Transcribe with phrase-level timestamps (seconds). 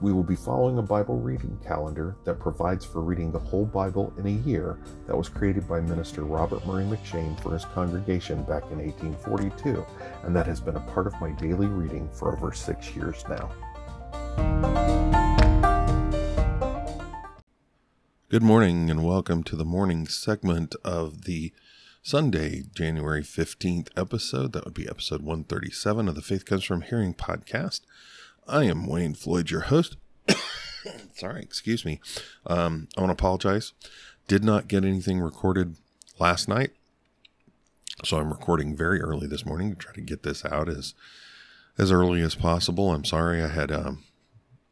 [0.00, 4.12] We will be following a Bible reading calendar that provides for reading the whole Bible
[4.18, 8.64] in a year that was created by Minister Robert Murray M'Cheyne for his congregation back
[8.72, 9.86] in 1842,
[10.24, 13.50] and that has been a part of my daily reading for over six years now.
[18.28, 21.52] Good morning, and welcome to the morning segment of the
[22.02, 24.52] Sunday, January 15th episode.
[24.52, 27.82] That would be episode 137 of the Faith Comes From Hearing podcast.
[28.46, 29.96] I am Wayne Floyd, your host.
[31.14, 32.00] Sorry, excuse me.
[32.46, 33.72] Um, I want to apologize.
[34.28, 35.76] Did not get anything recorded
[36.18, 36.72] last night,
[38.04, 40.94] so I'm recording very early this morning to try to get this out as
[41.76, 42.92] as early as possible.
[42.92, 44.04] I'm sorry I had um,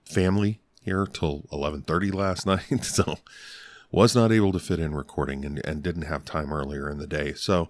[0.04, 3.18] family here till 11:30 last night, so
[3.90, 7.06] was not able to fit in recording and, and didn't have time earlier in the
[7.06, 7.34] day.
[7.34, 7.68] So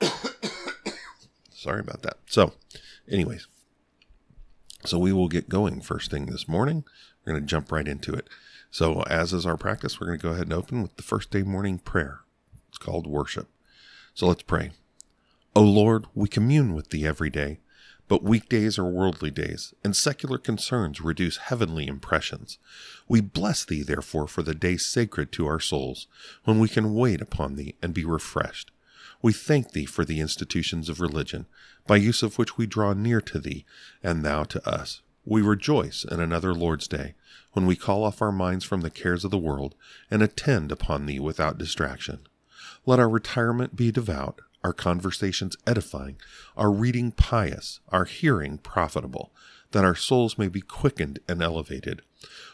[1.52, 2.18] sorry about that.
[2.26, 2.52] So,
[3.10, 3.48] anyways,
[4.84, 6.84] so we will get going first thing this morning.
[7.24, 8.28] We're going to jump right into it.
[8.70, 11.30] So, as is our practice, we're going to go ahead and open with the first
[11.30, 12.20] day morning prayer.
[12.68, 13.48] It's called worship.
[14.14, 14.72] So let's pray.
[15.56, 17.60] O Lord, we commune with thee every day,
[18.08, 22.58] but weekdays are worldly days, and secular concerns reduce heavenly impressions.
[23.08, 26.08] We bless thee, therefore, for the days sacred to our souls,
[26.44, 28.72] when we can wait upon thee and be refreshed.
[29.24, 31.46] We thank thee for the institutions of religion,
[31.86, 33.64] by use of which we draw near to thee,
[34.02, 35.00] and thou to us.
[35.24, 37.14] We rejoice in another Lord's Day,
[37.52, 39.76] when we call off our minds from the cares of the world,
[40.10, 42.18] and attend upon thee without distraction.
[42.84, 46.16] Let our retirement be devout, our conversations edifying,
[46.54, 49.32] our reading pious, our hearing profitable,
[49.70, 52.02] that our souls may be quickened and elevated.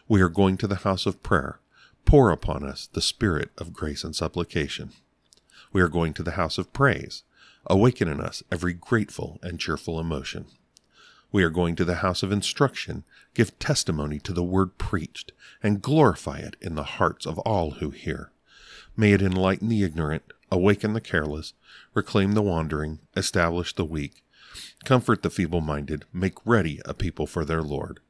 [0.07, 1.59] We are going to the house of prayer.
[2.05, 4.93] Pour upon us the spirit of grace and supplication.
[5.73, 7.23] We are going to the house of praise.
[7.67, 10.47] Awaken in us every grateful and cheerful emotion.
[11.33, 13.05] We are going to the house of instruction.
[13.35, 15.33] Give testimony to the word preached,
[15.63, 18.33] and glorify it in the hearts of all who hear.
[18.97, 21.53] May it enlighten the ignorant, awaken the careless,
[21.95, 24.25] reclaim the wandering, establish the weak,
[24.85, 28.01] comfort the feeble minded, make ready a people for their Lord.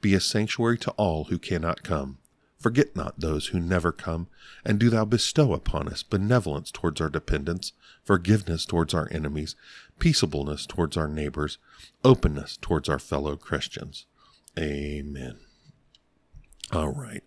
[0.00, 2.18] Be a sanctuary to all who cannot come,
[2.58, 4.26] Forget not those who never come,
[4.64, 9.54] and do thou bestow upon us benevolence towards our dependents, forgiveness towards our enemies,
[10.00, 11.58] peaceableness towards our neighbors,
[12.04, 14.06] openness towards our fellow Christians.
[14.58, 15.38] Amen.
[16.72, 17.22] All right.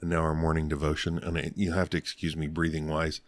[0.00, 3.20] And now our morning devotion, and you have to excuse me breathing wise.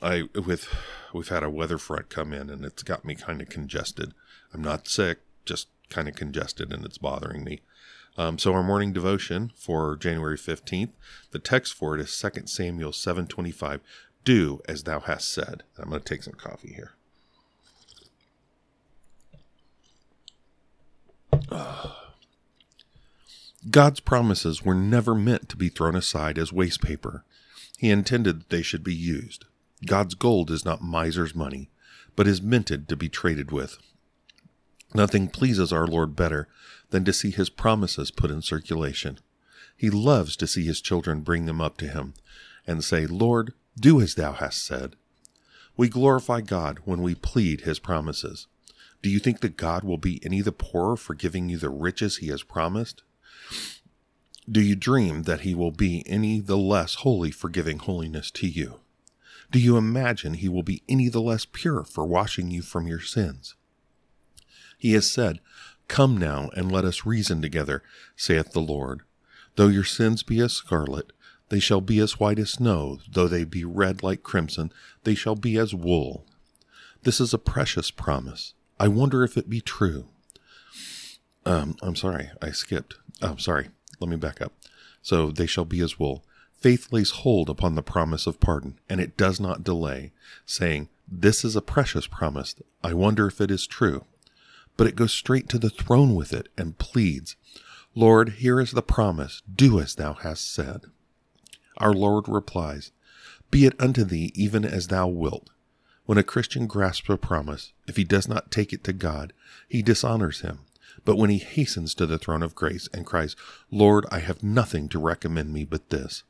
[0.00, 0.68] I with
[1.12, 4.12] we've had a weather front come in and it's got me kind of congested.
[4.52, 7.62] I'm not sick, just kind of congested and it's bothering me.
[8.16, 10.92] Um, so our morning devotion for January 15th,
[11.32, 13.80] the text for it is 2 Samuel 7:25.
[14.24, 15.64] Do as thou hast said.
[15.76, 16.92] I'm going to take some coffee here.
[23.70, 27.24] God's promises were never meant to be thrown aside as waste paper.
[27.78, 29.46] He intended that they should be used.
[29.84, 31.70] God's gold is not miser's money,
[32.14, 33.78] but is minted to be traded with.
[34.94, 36.46] Nothing pleases our Lord better
[36.90, 39.18] than to see his promises put in circulation.
[39.76, 42.14] He loves to see his children bring them up to him
[42.66, 44.94] and say, Lord, do as thou hast said.
[45.76, 48.46] We glorify God when we plead his promises.
[49.02, 52.18] Do you think that God will be any the poorer for giving you the riches
[52.18, 53.02] he has promised?
[54.48, 58.46] Do you dream that he will be any the less holy for giving holiness to
[58.46, 58.80] you?
[59.50, 63.00] Do you imagine he will be any the less pure for washing you from your
[63.00, 63.56] sins?
[64.78, 65.40] He has said,
[65.88, 67.82] Come now, and let us reason together,
[68.16, 69.02] saith the Lord.
[69.56, 71.12] Though your sins be as scarlet,
[71.48, 72.98] they shall be as white as snow.
[73.10, 74.72] Though they be red like crimson,
[75.04, 76.24] they shall be as wool.
[77.02, 78.54] This is a precious promise.
[78.80, 80.06] I wonder if it be true.
[81.46, 82.96] Um, I'm sorry, I skipped.
[83.20, 83.68] I'm oh, sorry.
[84.00, 84.52] Let me back up.
[85.02, 86.24] So they shall be as wool.
[86.58, 90.12] Faith lays hold upon the promise of pardon, and it does not delay,
[90.46, 92.54] saying, This is a precious promise.
[92.82, 94.06] I wonder if it is true
[94.76, 97.36] but it goes straight to the throne with it and pleads,
[97.94, 100.82] Lord, here is the promise, do as thou hast said.
[101.78, 102.90] Our Lord replies,
[103.50, 105.50] Be it unto thee even as thou wilt.
[106.06, 109.32] When a Christian grasps a promise, if he does not take it to God,
[109.68, 110.60] he dishonors him.
[111.04, 113.36] But when he hastens to the throne of grace and cries,
[113.70, 116.24] Lord, I have nothing to recommend me but this,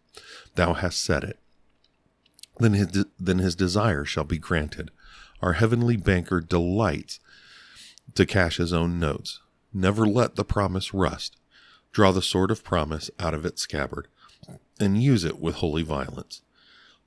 [0.54, 1.38] thou hast said it.
[2.58, 4.90] then his, then his desire shall be granted.
[5.42, 7.20] Our heavenly banker delights
[8.14, 9.40] to cash his own notes.
[9.72, 11.36] Never let the promise rust.
[11.92, 14.08] Draw the sword of promise out of its scabbard,
[14.80, 16.42] and use it with holy violence.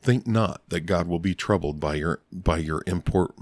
[0.02, 3.36] Think not that God will be troubled by your by your import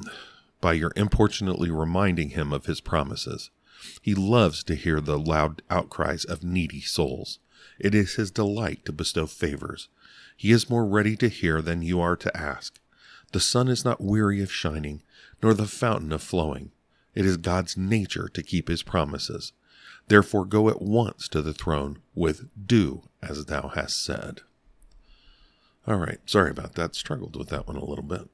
[0.61, 3.51] by your importunately reminding him of his promises.
[4.01, 7.39] He loves to hear the loud outcries of needy souls.
[7.77, 9.89] It is his delight to bestow favors.
[10.35, 12.79] He is more ready to hear than you are to ask.
[13.31, 15.03] The sun is not weary of shining,
[15.43, 16.71] nor the fountain of flowing.
[17.15, 19.53] It is God's nature to keep his promises.
[20.07, 24.41] Therefore, go at once to the throne with, Do as thou hast said.
[25.87, 26.95] All right, sorry about that.
[26.95, 28.29] Struggled with that one a little bit.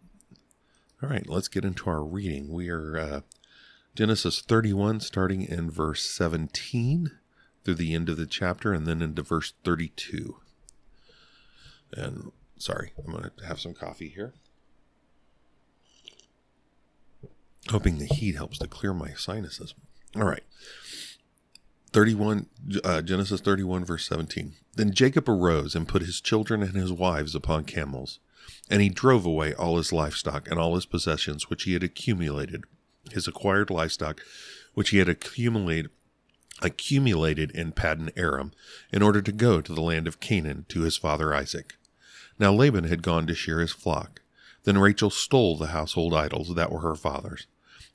[1.02, 2.52] All right, let's get into our reading.
[2.52, 3.22] We are uh,
[3.96, 7.12] Genesis 31, starting in verse 17
[7.64, 10.38] through the end of the chapter, and then into verse 32.
[11.94, 14.34] And sorry, I'm going to have some coffee here.
[17.70, 19.74] Hoping the heat helps to clear my sinuses.
[20.16, 20.44] All right.
[21.94, 22.48] 31
[22.84, 24.54] uh, Genesis 31 verse 17.
[24.76, 28.20] Then Jacob arose and put his children and his wives upon camels
[28.70, 32.64] and he drove away all his livestock and all his possessions which he had accumulated,
[33.12, 34.22] his acquired livestock
[34.74, 35.92] which he had accumulated
[36.64, 38.52] accumulated in Paddan Aram,
[38.94, 41.74] in order to go to the land of Canaan to his father Isaac.
[42.38, 44.22] Now Laban had gone to shear his flock.
[44.64, 47.48] Then Rachel stole the household idols that were her father's,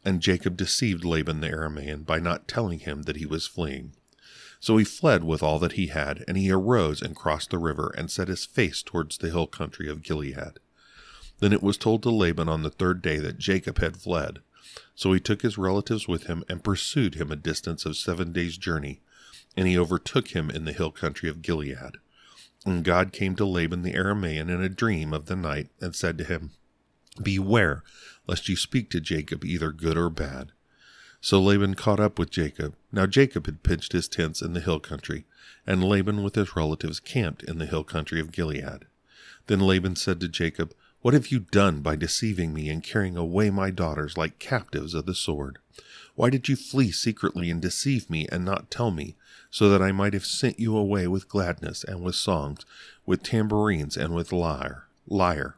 [0.05, 3.93] and Jacob deceived Laban the Aramean by not telling him that he was fleeing.
[4.59, 7.95] So he fled with all that he had, and he arose and crossed the river
[7.97, 10.59] and set his face towards the hill country of Gilead.
[11.39, 14.39] Then it was told to Laban on the third day that Jacob had fled.
[14.95, 18.57] So he took his relatives with him and pursued him a distance of seven days'
[18.57, 19.01] journey,
[19.57, 21.99] and he overtook him in the hill country of Gilead.
[22.67, 26.19] And God came to Laban the Aramean in a dream of the night and said
[26.19, 26.51] to him,
[27.23, 27.85] Beware
[28.27, 30.51] lest you speak to Jacob either good or bad.
[31.21, 32.75] So Laban caught up with Jacob.
[32.91, 35.27] Now Jacob had pitched his tents in the hill country,
[35.65, 38.87] and Laban with his relatives camped in the hill country of Gilead.
[39.47, 43.49] Then Laban said to Jacob, What have you done by deceiving me and carrying away
[43.49, 45.59] my daughters like captives of the sword?
[46.17, 49.17] Why did you flee secretly and deceive me and not tell me,
[49.51, 52.65] so that I might have sent you away with gladness and with songs,
[53.05, 55.57] with tambourines and with lyre, lyre,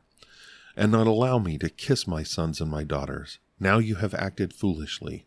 [0.76, 3.38] and not allow me to kiss my sons and my daughters?
[3.60, 5.26] Now you have acted foolishly.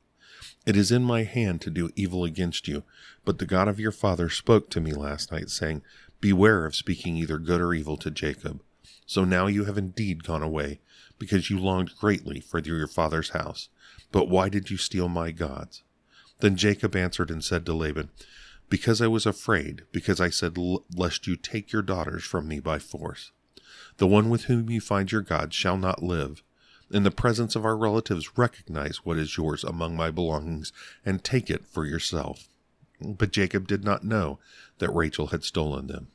[0.66, 2.84] It is in my hand to do evil against you,
[3.26, 5.82] but the God of your father spoke to me last night, saying,
[6.20, 8.62] Beware of speaking either good or evil to Jacob.
[9.06, 10.80] So now you have indeed gone away,
[11.18, 13.70] because you longed greatly for your father's house.
[14.12, 15.84] But why did you steal my gods?
[16.40, 18.10] Then Jacob answered and said to Laban,
[18.72, 20.58] Because I was afraid, because I said,
[20.96, 23.32] Lest you take your daughters from me by force.
[23.98, 26.42] The one with whom you find your gods shall not live
[26.94, 30.74] in the presence of our relatives, recognize what is yours among my belongings
[31.06, 32.48] and take it for yourself.
[33.00, 34.40] But Jacob did not know
[34.80, 36.08] that Rachel had stolen them.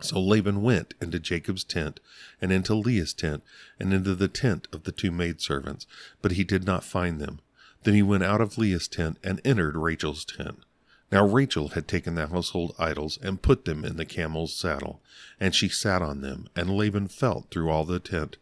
[0.00, 1.98] So Laban went into Jacob's tent,
[2.40, 3.42] and into Leah's tent,
[3.80, 5.86] and into the tent of the two maidservants,
[6.22, 7.40] but he did not find them.
[7.82, 10.60] Then he went out of Leah's tent and entered Rachel's tent.
[11.10, 15.00] Now Rachel had taken the household idols and put them in the camel's saddle,
[15.40, 18.36] and she sat on them, and Laban felt through all the tent,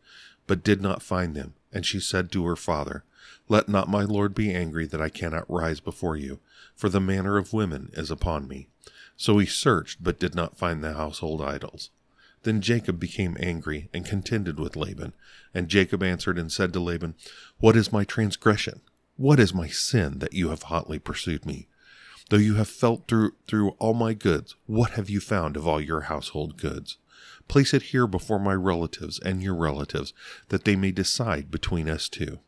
[0.47, 1.55] but did not find them.
[1.73, 3.05] And she said to her father,
[3.49, 6.41] Let not my lord be angry that I cannot rise before you,
[6.75, 8.69] for the manner of women is upon me.
[9.17, 11.91] So he searched, but did not find the household idols.
[12.43, 15.13] Then Jacob became angry and contended with Laban.
[15.55, 17.15] And Jacob answered and said to Laban,
[17.59, 18.81] What is my transgression?
[19.17, 21.69] What is my sin that you have hotly pursued me?
[22.29, 25.81] Though you have felt through through all my goods, what have you found of all
[25.81, 26.99] your household goods?
[27.47, 30.13] Place it here before my relatives and your relatives,
[30.49, 32.41] that they may decide between us two.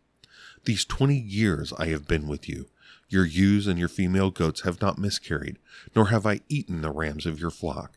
[0.65, 2.67] These twenty years I have been with you.
[3.09, 5.59] Your ewes and your female goats have not miscarried,
[5.95, 7.93] nor have I eaten the rams of your flock.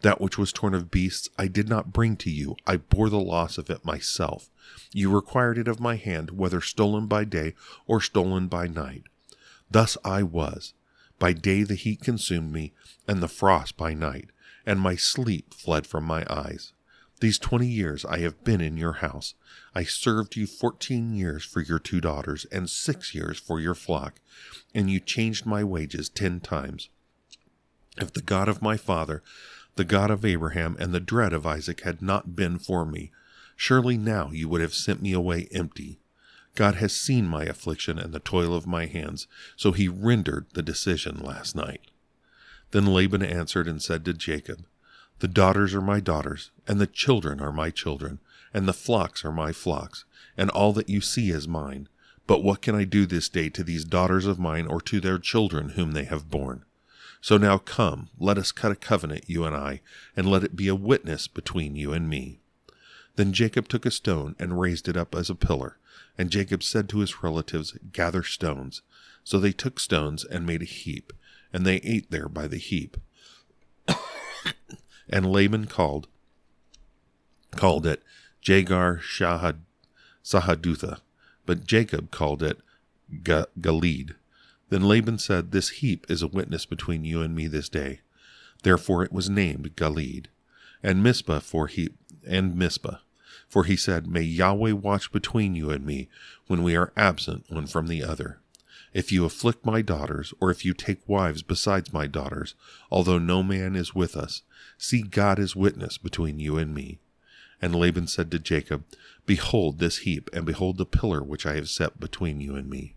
[0.00, 3.20] That which was torn of beasts I did not bring to you, I bore the
[3.20, 4.50] loss of it myself.
[4.92, 7.54] You required it of my hand, whether stolen by day
[7.86, 9.04] or stolen by night.
[9.70, 10.72] Thus I was.
[11.18, 12.72] By day the heat consumed me,
[13.08, 14.30] and the frost by night
[14.66, 16.72] and my sleep fled from my eyes.
[17.20, 19.34] These twenty years I have been in your house.
[19.74, 24.20] I served you fourteen years for your two daughters, and six years for your flock,
[24.74, 26.90] and you changed my wages ten times.
[27.96, 29.22] If the God of my father,
[29.76, 33.12] the God of Abraham, and the dread of Isaac had not been for me,
[33.54, 36.00] surely now you would have sent me away empty.
[36.56, 40.62] God has seen my affliction and the toil of my hands, so he rendered the
[40.62, 41.82] decision last night.
[42.72, 44.64] Then Laban answered and said to Jacob,
[45.20, 48.20] The daughters are my daughters, and the children are my children,
[48.52, 50.04] and the flocks are my flocks,
[50.36, 51.88] and all that you see is mine.
[52.26, 55.18] But what can I do this day to these daughters of mine or to their
[55.18, 56.64] children whom they have borne?
[57.20, 59.80] So now come, let us cut a covenant, you and I,
[60.16, 62.40] and let it be a witness between you and me.
[63.16, 65.78] Then Jacob took a stone and raised it up as a pillar.
[66.18, 68.82] And Jacob said to his relatives, Gather stones.
[69.24, 71.12] So they took stones and made a heap,
[71.52, 72.96] and they ate there by the heap.
[75.08, 76.08] and Laban called
[77.52, 78.02] called it
[78.42, 79.56] Jagar Shahad,
[80.22, 81.00] Sahadutha,
[81.46, 82.58] but Jacob called it
[83.22, 84.14] Ga- Galeed.
[84.68, 88.00] Then Laban said, This heap is a witness between you and me this day.
[88.62, 90.26] Therefore it was named Galeed.
[90.82, 92.98] And Mizpah for heap, and Mizpah.
[93.48, 96.08] For he said, May Yahweh watch between you and me
[96.46, 98.40] when we are absent one from the other.
[98.92, 102.54] If you afflict my daughters, or if you take wives besides my daughters,
[102.90, 104.42] although no man is with us,
[104.78, 106.98] see God is witness between you and me.
[107.60, 108.84] And Laban said to Jacob,
[109.26, 112.96] Behold this heap, and behold the pillar which I have set between you and me.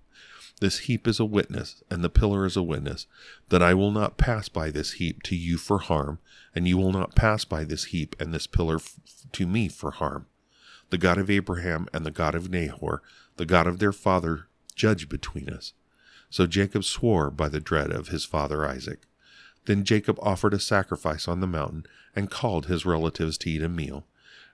[0.62, 3.06] This heap is a witness, and the pillar is a witness,
[3.50, 6.20] that I will not pass by this heap to you for harm,
[6.56, 8.96] and you will not pass by this heap and this pillar f-
[9.34, 10.28] to me for harm.
[10.90, 13.02] The God of Abraham and the God of Nahor,
[13.38, 15.74] the God of their father, judge between us.
[16.30, 19.06] So Jacob swore by the dread of his father Isaac.
[19.66, 23.70] Then Jacob offered a sacrifice on the mountain, and called his relatives to eat a
[23.70, 24.06] meal.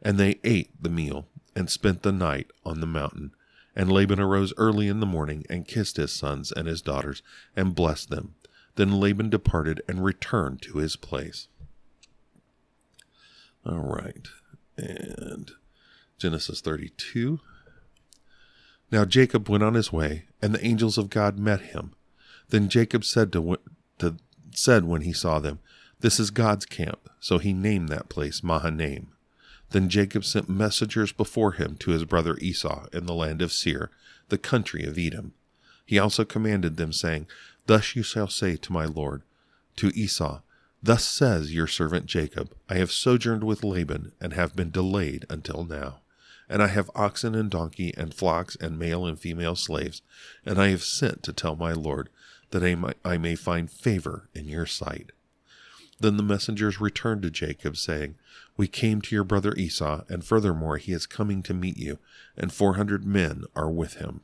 [0.01, 3.31] And they ate the meal, and spent the night on the mountain.
[3.75, 7.23] And Laban arose early in the morning, and kissed his sons and his daughters,
[7.55, 8.35] and blessed them.
[8.75, 11.47] Then Laban departed and returned to his place.
[13.65, 14.27] All right.
[14.77, 15.51] And
[16.17, 17.39] Genesis 32.
[18.91, 21.91] Now Jacob went on his way, and the angels of God met him.
[22.49, 23.57] Then Jacob said to,
[23.99, 24.15] to
[24.51, 25.59] said when he saw them,
[25.99, 27.09] This is God's camp.
[27.19, 29.07] So he named that place Mahanaim.
[29.71, 33.89] Then Jacob sent messengers before him to his brother Esau in the land of Seir,
[34.29, 35.33] the country of Edom.
[35.85, 37.27] He also commanded them, saying,
[37.65, 39.23] Thus you shall say to my lord,
[39.77, 40.41] to Esau,
[40.81, 45.63] Thus says your servant Jacob, I have sojourned with Laban, and have been delayed until
[45.63, 46.01] now.
[46.47, 50.01] And I have oxen and donkey, and flocks, and male and female slaves,
[50.45, 52.09] and I have sent to tell my lord,
[52.51, 55.11] that I may, I may find favor in your sight.
[55.99, 58.15] Then the messengers returned to Jacob, saying,
[58.57, 61.99] We came to your brother Esau, and furthermore he is coming to meet you,
[62.37, 64.21] and four hundred men are with him.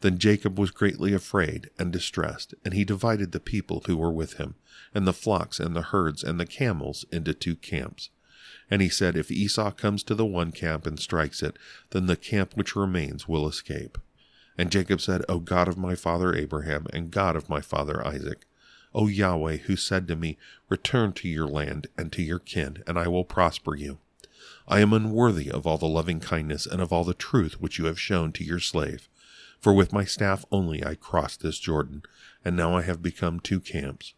[0.00, 4.34] Then Jacob was greatly afraid and distressed, and he divided the people who were with
[4.34, 4.54] him,
[4.94, 8.10] and the flocks and the herds and the camels into two camps.
[8.74, 11.56] And he said, If Esau comes to the one camp and strikes it,
[11.90, 13.98] then the camp which remains will escape.
[14.58, 18.46] And Jacob said, O God of my father Abraham, and God of my father Isaac,
[18.92, 20.38] O Yahweh, who said to me,
[20.68, 23.98] Return to your land and to your kin, and I will prosper you.
[24.66, 27.84] I am unworthy of all the loving kindness and of all the truth which you
[27.84, 29.08] have shown to your slave.
[29.60, 32.02] For with my staff only I crossed this Jordan,
[32.44, 34.14] and now I have become two camps.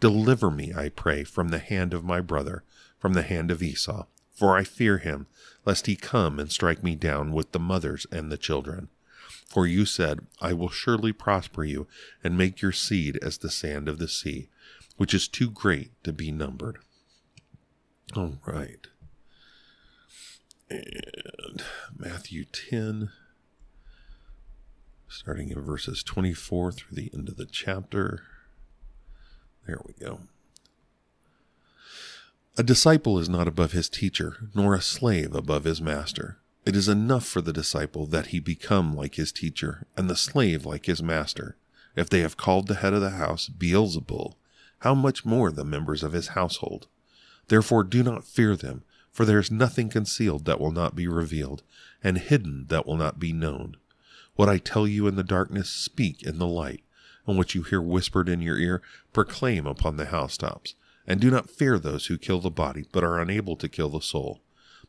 [0.00, 2.64] Deliver me, I pray, from the hand of my brother,
[3.02, 5.26] from the hand of Esau, for I fear him,
[5.66, 8.90] lest he come and strike me down with the mothers and the children.
[9.48, 11.88] For you said, I will surely prosper you,
[12.22, 14.50] and make your seed as the sand of the sea,
[14.98, 16.78] which is too great to be numbered.
[18.14, 18.86] All right.
[20.70, 21.64] And
[21.98, 23.10] Matthew 10,
[25.08, 28.22] starting in verses 24 through the end of the chapter.
[29.66, 30.20] There we go.
[32.58, 36.36] A disciple is not above his teacher, nor a slave above his master.
[36.66, 40.66] It is enough for the disciple that he become like his teacher, and the slave
[40.66, 41.56] like his master.
[41.96, 44.34] If they have called the head of the house Beelzebul,
[44.80, 46.88] how much more the members of his household?
[47.48, 51.62] Therefore do not fear them, for there is nothing concealed that will not be revealed,
[52.04, 53.78] and hidden that will not be known.
[54.36, 56.82] What I tell you in the darkness, speak in the light,
[57.26, 58.82] and what you hear whispered in your ear,
[59.14, 60.74] proclaim upon the housetops.
[61.06, 64.00] And do not fear those who kill the body, but are unable to kill the
[64.00, 64.40] soul,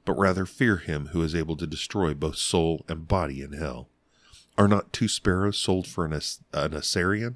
[0.06, 3.90] but rather fear him who is able to destroy both soul and body in hell.
[4.58, 7.36] Are not two sparrows sold for an, As- an assarion?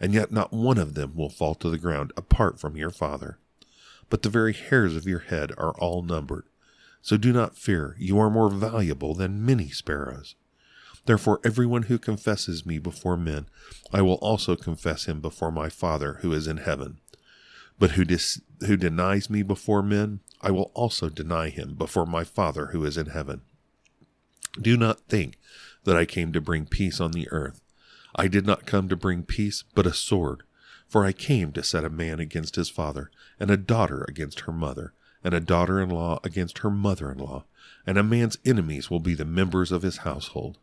[0.00, 3.38] And yet not one of them will fall to the ground apart from your Father.
[4.10, 6.44] But the very hairs of your head are all numbered.
[7.00, 10.34] So do not fear, you are more valuable than many sparrows.
[11.06, 13.46] Therefore, everyone who confesses me before men,
[13.92, 16.98] I will also confess him before my Father who is in heaven.
[17.78, 22.24] But who, dis- who denies me before men, I will also deny him before my
[22.24, 23.42] Father who is in heaven.
[24.60, 25.38] Do not think
[25.84, 27.60] that I came to bring peace on the earth.
[28.14, 30.42] I did not come to bring peace, but a sword.
[30.88, 34.52] For I came to set a man against his father, and a daughter against her
[34.52, 34.92] mother,
[35.22, 37.44] and a daughter in law against her mother in law,
[37.86, 40.58] and a man's enemies will be the members of his household.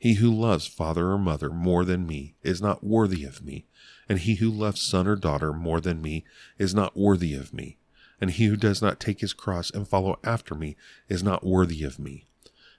[0.00, 3.66] He who loves father or mother more than me is not worthy of me,
[4.08, 6.24] and he who loves son or daughter more than me
[6.56, 7.76] is not worthy of me,
[8.18, 10.74] and he who does not take his cross and follow after me
[11.10, 12.24] is not worthy of me.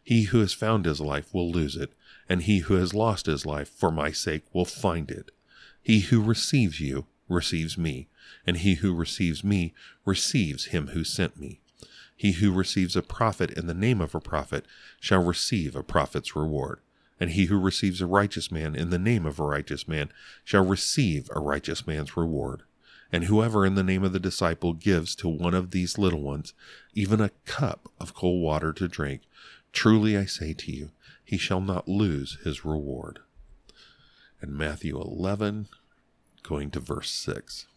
[0.03, 1.93] He who has found his life will lose it,
[2.27, 5.29] and he who has lost his life for my sake will find it.
[5.79, 8.07] He who receives you receives me,
[8.47, 9.75] and he who receives me
[10.05, 11.59] receives him who sent me.
[12.17, 14.65] He who receives a prophet in the name of a prophet
[14.99, 16.79] shall receive a prophet's reward
[17.21, 20.11] and he who receives a righteous man in the name of a righteous man
[20.43, 22.63] shall receive a righteous man's reward.
[23.11, 26.55] And whoever in the name of the disciple gives to one of these little ones
[26.95, 29.21] even a cup of cold water to drink,
[29.71, 30.89] truly I say to you,
[31.23, 33.19] he shall not lose his reward.
[34.41, 35.67] And Matthew 11,
[36.41, 37.67] going to verse 6.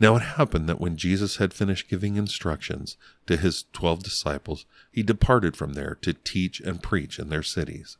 [0.00, 5.02] Now it happened that when Jesus had finished giving instructions to his twelve disciples, he
[5.02, 7.98] departed from there to teach and preach in their cities.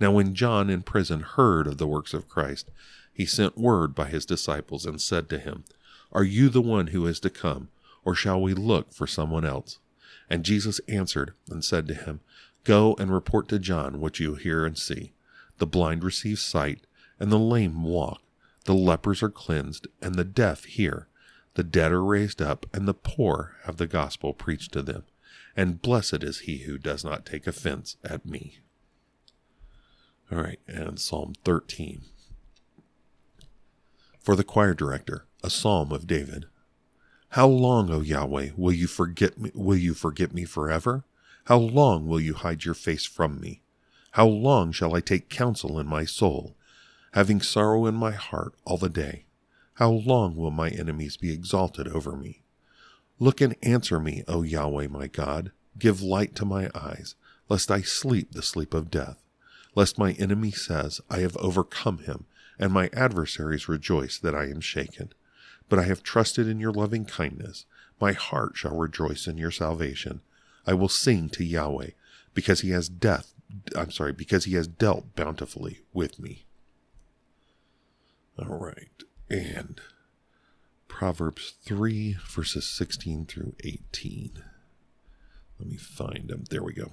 [0.00, 2.70] Now, when John in prison heard of the works of Christ,
[3.12, 5.64] he sent word by his disciples and said to him,
[6.12, 7.68] Are you the one who is to come,
[8.04, 9.78] or shall we look for someone else?
[10.28, 12.20] And Jesus answered and said to him,
[12.64, 15.12] Go and report to John what you hear and see.
[15.58, 16.86] The blind receive sight,
[17.20, 18.20] and the lame walk.
[18.64, 21.06] The lepers are cleansed, and the deaf hear.
[21.54, 25.04] The dead are raised up, and the poor have the gospel preached to them.
[25.56, 28.58] And blessed is he who does not take offense at me.
[30.34, 32.02] All right, and Psalm 13.
[34.18, 36.46] For the choir director, a psalm of David.
[37.30, 41.04] How long, O Yahweh, will you forget me will you forget me forever?
[41.44, 43.62] How long will you hide your face from me?
[44.12, 46.56] How long shall I take counsel in my soul,
[47.12, 49.26] having sorrow in my heart all the day?
[49.74, 52.42] How long will my enemies be exalted over me?
[53.20, 55.52] Look and answer me, O Yahweh my God.
[55.78, 57.14] Give light to my eyes,
[57.48, 59.23] lest I sleep the sleep of death
[59.74, 62.26] lest my enemy says, I have overcome him,
[62.58, 65.12] and my adversaries rejoice that I am shaken.
[65.68, 67.66] But I have trusted in your loving kindness.
[68.00, 70.20] My heart shall rejoice in your salvation.
[70.66, 71.90] I will sing to Yahweh,
[72.34, 73.34] because he has death
[73.76, 76.46] I'm sorry, because he has dealt bountifully with me.
[78.38, 79.02] All right.
[79.30, 79.80] And
[80.88, 84.42] Proverbs 3, verses 16 through 18.
[85.58, 86.44] Let me find them.
[86.50, 86.92] There we go.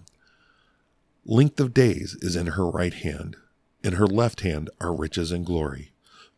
[1.26, 3.36] Length of days is in her right hand,
[3.84, 5.92] in her left hand are riches and glory.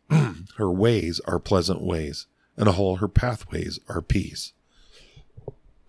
[0.56, 4.52] her ways are pleasant ways, and all her pathways are peace.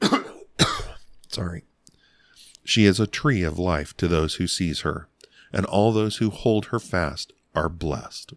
[1.28, 1.64] Sorry.
[2.64, 5.08] She is a tree of life to those who seize her,
[5.52, 8.34] and all those who hold her fast are blessed.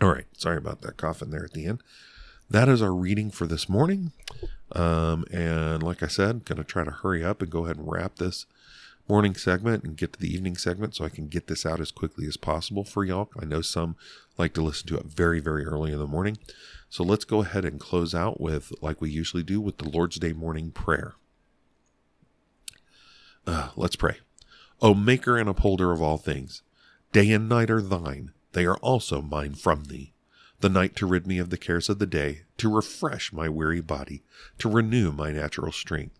[0.00, 0.26] All right.
[0.36, 1.82] Sorry about that cough in there at the end.
[2.48, 4.12] That is our reading for this morning.
[4.72, 7.90] Um, and like I said, going to try to hurry up and go ahead and
[7.90, 8.46] wrap this
[9.10, 11.90] morning segment and get to the evening segment so I can get this out as
[11.90, 13.28] quickly as possible for y'all.
[13.36, 13.96] I know some
[14.38, 16.38] like to listen to it very, very early in the morning.
[16.88, 20.20] So let's go ahead and close out with, like we usually do, with the Lord's
[20.20, 21.14] Day morning prayer.
[23.48, 24.18] Uh, let's pray.
[24.80, 26.62] O Maker and upholder of all things,
[27.12, 30.12] day and night are thine, they are also mine from thee.
[30.60, 33.80] The night to rid me of the cares of the day, to refresh my weary
[33.80, 34.22] body,
[34.58, 36.19] to renew my natural strength.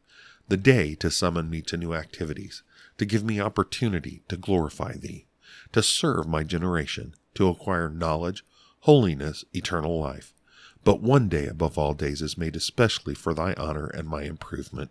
[0.51, 2.65] The day to summon me to new activities,
[2.99, 5.27] to give me opportunity to glorify thee,
[5.71, 8.45] to serve my generation, to acquire knowledge,
[8.81, 10.35] holiness, eternal life.
[10.83, 14.91] But one day above all days is made especially for thy honor and my improvement.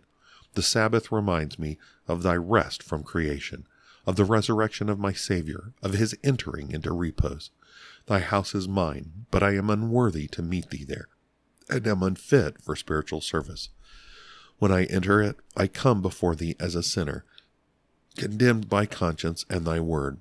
[0.54, 1.76] The Sabbath reminds me
[2.08, 3.66] of thy rest from creation,
[4.06, 7.50] of the resurrection of my Savior, of his entering into repose.
[8.06, 11.08] Thy house is mine, but I am unworthy to meet thee there,
[11.68, 13.68] and am unfit for spiritual service.
[14.60, 17.24] When I enter it, I come before thee as a sinner,
[18.18, 20.18] condemned by conscience and thy word.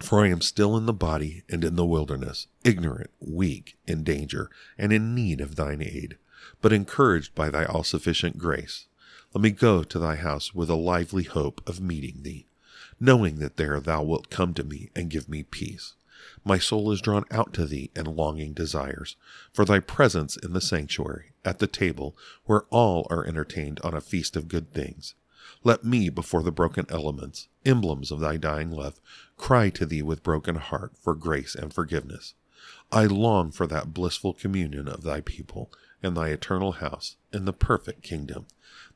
[0.00, 4.48] For I am still in the body and in the wilderness, ignorant, weak, in danger,
[4.78, 6.16] and in need of thine aid,
[6.62, 8.86] but encouraged by thy all sufficient grace.
[9.34, 12.46] Let me go to thy house with a lively hope of meeting thee,
[12.98, 15.92] knowing that there thou wilt come to me and give me peace.
[16.44, 19.16] My soul is drawn out to thee in longing desires,
[19.52, 24.00] for thy presence in the sanctuary, at the table, where all are entertained on a
[24.00, 25.14] feast of good things.
[25.62, 29.00] Let me, before the broken elements, emblems of thy dying love,
[29.38, 32.34] cry to thee with broken heart for grace and forgiveness.
[32.92, 37.52] I long for that blissful communion of thy people in thy eternal house in the
[37.52, 38.46] perfect kingdom.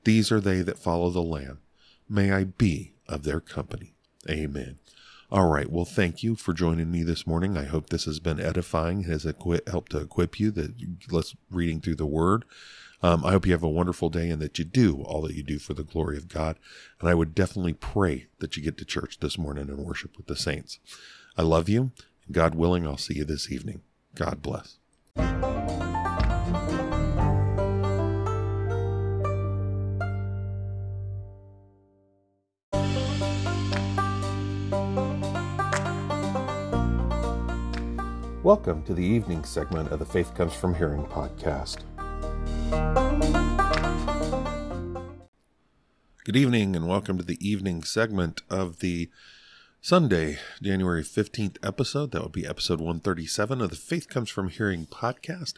[0.05, 1.61] These are they that follow the Lamb.
[2.09, 3.95] May I be of their company.
[4.29, 4.79] Amen.
[5.31, 5.71] All right.
[5.71, 7.59] Well, thank you for joining me this morning.
[7.59, 10.73] I hope this has been edifying, has equi- helped to equip you that
[11.11, 12.47] let's reading through the Word.
[13.03, 15.43] Um, I hope you have a wonderful day and that you do all that you
[15.43, 16.59] do for the glory of God.
[16.99, 20.29] And I would definitely pray that you get to church this morning and worship with
[20.29, 20.79] the saints.
[21.37, 21.93] I love you.
[22.33, 23.83] God willing, I'll see you this evening.
[24.15, 24.79] God bless.
[38.49, 41.81] Welcome to the evening segment of the Faith Comes From Hearing podcast.
[46.25, 49.11] Good evening, and welcome to the evening segment of the
[49.83, 52.13] Sunday, January 15th episode.
[52.13, 55.53] That would be episode 137 of the Faith Comes From Hearing podcast.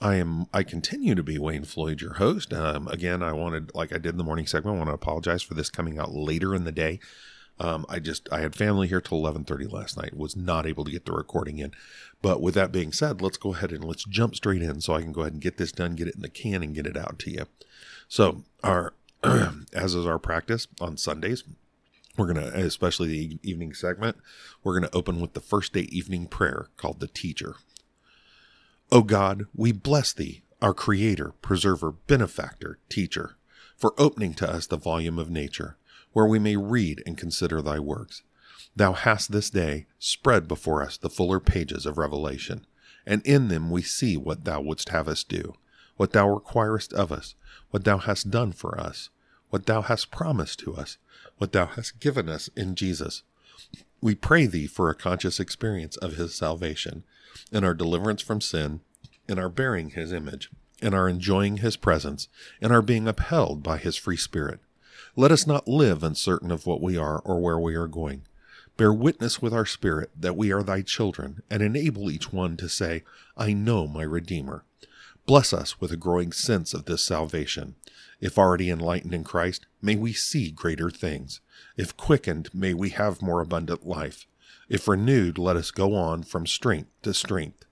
[0.00, 2.54] I am, I continue to be Wayne Floyd, your host.
[2.54, 5.42] Um, again, I wanted, like I did in the morning segment, I want to apologize
[5.42, 7.00] for this coming out later in the day.
[7.60, 10.16] Um, I just I had family here till 11:30 last night.
[10.16, 11.72] Was not able to get the recording in.
[12.22, 15.02] But with that being said, let's go ahead and let's jump straight in so I
[15.02, 16.96] can go ahead and get this done, get it in the can, and get it
[16.96, 17.46] out to you.
[18.08, 18.94] So our
[19.72, 21.44] as is our practice on Sundays,
[22.16, 24.16] we're gonna especially the evening segment,
[24.62, 27.56] we're gonna open with the first day evening prayer called the Teacher.
[28.90, 33.36] O God, we bless thee, our Creator, Preserver, Benefactor, Teacher,
[33.76, 35.77] for opening to us the volume of nature
[36.12, 38.22] where we may read and consider thy works.
[38.74, 42.66] Thou hast this day spread before us the fuller pages of Revelation,
[43.06, 45.54] and in them we see what thou wouldst have us do,
[45.96, 47.34] what thou requirest of us,
[47.70, 49.10] what thou hast done for us,
[49.50, 50.98] what thou hast promised to us,
[51.38, 53.22] what thou hast given us in Jesus.
[54.00, 57.04] We pray thee for a conscious experience of his salvation,
[57.50, 58.80] and our deliverance from sin,
[59.28, 62.28] and our bearing his image, and our enjoying his presence,
[62.60, 64.60] and our being upheld by his free spirit
[65.18, 68.22] let us not live uncertain of what we are or where we are going.
[68.76, 72.68] Bear witness with our spirit that we are thy children, and enable each one to
[72.68, 73.02] say,
[73.36, 74.64] I know my Redeemer.
[75.26, 77.74] Bless us with a growing sense of this salvation.
[78.20, 81.40] If already enlightened in Christ, may we see greater things.
[81.76, 84.24] If quickened, may we have more abundant life.
[84.68, 87.64] If renewed, let us go on from strength to strength.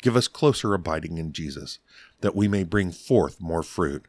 [0.00, 1.78] Give us closer abiding in Jesus,
[2.22, 4.06] that we may bring forth more fruit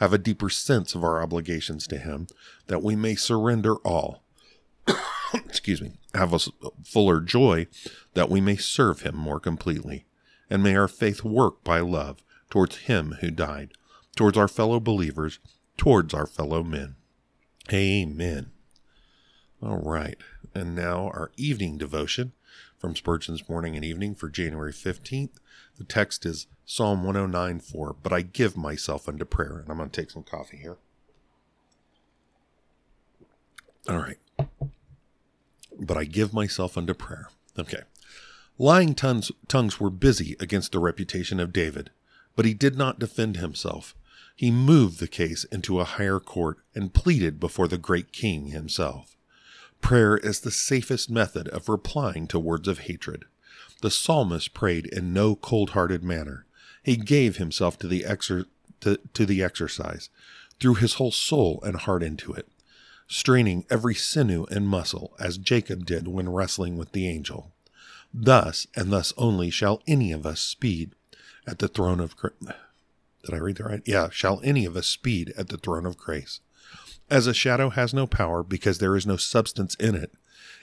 [0.00, 2.26] have a deeper sense of our obligations to Him,
[2.66, 4.22] that we may surrender all.
[5.34, 5.92] Excuse me.
[6.14, 6.40] Have a
[6.84, 7.66] fuller joy,
[8.14, 10.06] that we may serve Him more completely.
[10.48, 13.72] And may our faith work by love towards Him who died,
[14.16, 15.38] towards our fellow believers,
[15.76, 16.96] towards our fellow men.
[17.72, 18.50] Amen.
[19.62, 20.16] All right.
[20.54, 22.32] And now our evening devotion
[22.78, 25.36] from Spurgeon's Morning and Evening for January 15th.
[25.80, 27.96] The text is Psalm 109 4.
[28.02, 29.60] But I give myself unto prayer.
[29.60, 30.76] And I'm going to take some coffee here.
[33.88, 34.18] All right.
[35.80, 37.30] But I give myself unto prayer.
[37.58, 37.80] Okay.
[38.58, 41.88] Lying tongues, tongues were busy against the reputation of David,
[42.36, 43.94] but he did not defend himself.
[44.36, 49.16] He moved the case into a higher court and pleaded before the great king himself.
[49.80, 53.24] Prayer is the safest method of replying to words of hatred.
[53.80, 56.46] The psalmist prayed in no cold hearted manner.
[56.82, 58.04] He gave himself to the,
[58.80, 60.08] to, to the exercise,
[60.58, 62.48] threw his whole soul and heart into it,
[63.08, 67.52] straining every sinew and muscle, as Jacob did when wrestling with the angel.
[68.12, 70.94] Thus, and thus only, shall any of us speed
[71.46, 72.34] at the throne of grace.
[73.24, 73.82] Did I read that right?
[73.84, 76.40] Yeah, shall any of us speed at the throne of grace.
[77.10, 80.12] As a shadow has no power because there is no substance in it,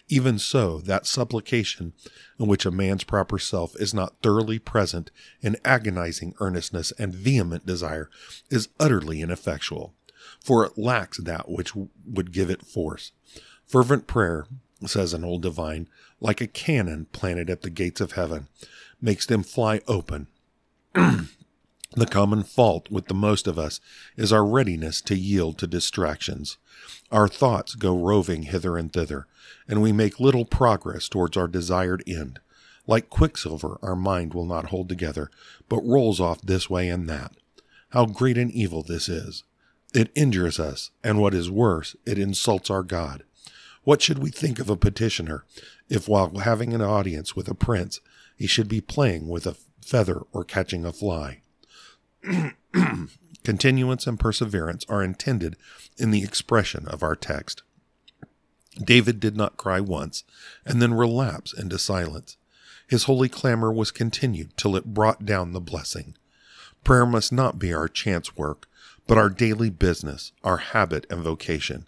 [0.09, 1.93] even so, that supplication
[2.39, 7.65] in which a man's proper self is not thoroughly present in agonizing earnestness and vehement
[7.65, 8.09] desire
[8.49, 9.93] is utterly ineffectual,
[10.39, 13.11] for it lacks that which would give it force.
[13.65, 14.45] Fervent prayer,
[14.85, 15.89] says an old divine,
[16.21, 18.47] like a cannon planted at the gates of heaven,
[19.01, 20.27] makes them fly open.
[21.95, 23.79] The common fault with the most of us
[24.17, 26.57] is our readiness to yield to distractions.
[27.11, 29.25] Our thoughts go roving hither and thither,
[29.67, 32.39] and we make little progress towards our desired end.
[32.85, 35.31] Like quicksilver, our mind will not hold together,
[35.69, 37.33] but rolls off this way and that.
[37.89, 39.43] How great an evil this is!
[39.93, 43.23] It injures us, and what is worse, it insults our God.
[43.83, 45.45] What should we think of a petitioner
[45.89, 48.01] if, while having an audience with a prince,
[48.35, 51.41] he should be playing with a feather or catching a fly?
[53.43, 55.55] Continuance and perseverance are intended
[55.97, 57.63] in the expression of our text.
[58.83, 60.23] David did not cry once
[60.65, 62.37] and then relapse into silence.
[62.87, 66.15] His holy clamor was continued till it brought down the blessing.
[66.83, 68.67] Prayer must not be our chance work,
[69.07, 71.87] but our daily business, our habit and vocation.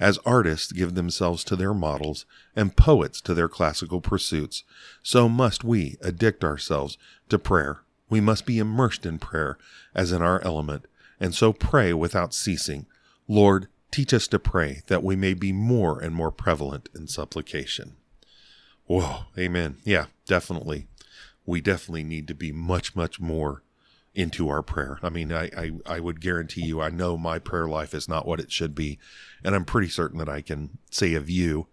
[0.00, 4.62] As artists give themselves to their models and poets to their classical pursuits,
[5.02, 6.96] so must we addict ourselves
[7.28, 9.58] to prayer We must be immersed in prayer
[9.94, 10.86] as in our element,
[11.20, 12.86] and so pray without ceasing.
[13.26, 17.96] Lord, teach us to pray that we may be more and more prevalent in supplication.
[18.86, 19.76] Whoa, amen.
[19.84, 20.86] Yeah, definitely.
[21.44, 23.62] We definitely need to be much, much more
[24.14, 24.98] into our prayer.
[25.02, 28.26] I mean, I, I, I would guarantee you, I know my prayer life is not
[28.26, 28.98] what it should be.
[29.44, 31.68] And I'm pretty certain that I can say of you,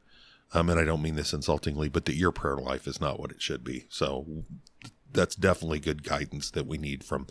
[0.53, 3.31] um, and I don't mean this insultingly, but that your prayer life is not what
[3.31, 3.85] it should be.
[3.89, 4.45] So
[5.15, 7.27] that's definitely good guidance that we need from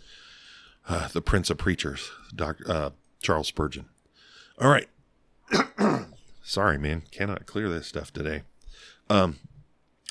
[0.88, 2.70] uh, the Prince of Preachers, Dr.
[2.70, 3.86] Uh, Charles Spurgeon.
[4.60, 4.88] All right.
[6.42, 7.02] Sorry, man.
[7.10, 8.42] Cannot clear this stuff today.
[9.08, 9.38] Um,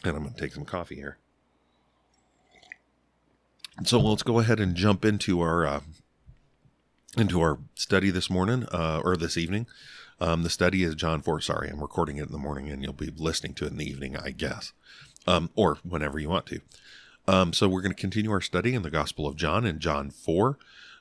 [0.04, 1.18] and I'm going to take some coffee here.
[3.84, 5.82] So let's go ahead and jump into our uh,
[7.18, 9.68] into our study this morning uh, or this evening.
[10.20, 11.42] Um, the study is John 4.
[11.42, 13.90] Sorry, I'm recording it in the morning and you'll be listening to it in the
[13.90, 14.74] evening, I guess,
[15.26, 16.62] um, or whenever you want to.
[17.28, 20.10] Um, so we're going to continue our study in the Gospel of John in John
[20.10, 20.58] 4.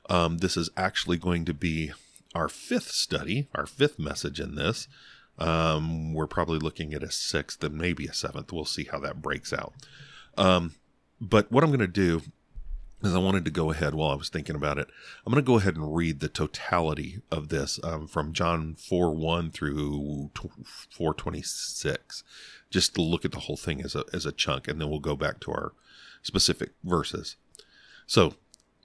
[0.09, 1.91] Um, this is actually going to be
[2.33, 4.87] our fifth study, our fifth message in this.
[5.37, 8.51] Um, we're probably looking at a sixth and maybe a seventh.
[8.51, 9.73] We'll see how that breaks out.
[10.37, 10.75] Um,
[11.19, 12.21] but what I'm going to do
[13.01, 14.87] is I wanted to go ahead while I was thinking about it.
[15.25, 19.11] I'm going to go ahead and read the totality of this um, from John 4
[19.13, 20.31] 1 through
[20.89, 22.23] 426,
[22.69, 24.99] just to look at the whole thing as a, as a chunk, and then we'll
[24.99, 25.73] go back to our
[26.23, 27.35] specific verses.
[28.07, 28.35] So,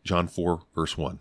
[0.04, 1.20] John 4, verse 1.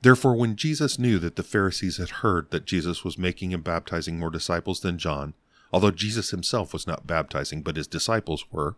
[0.00, 4.18] Therefore, when Jesus knew that the Pharisees had heard that Jesus was making and baptizing
[4.18, 5.34] more disciples than John,
[5.72, 8.76] although Jesus himself was not baptizing, but his disciples were,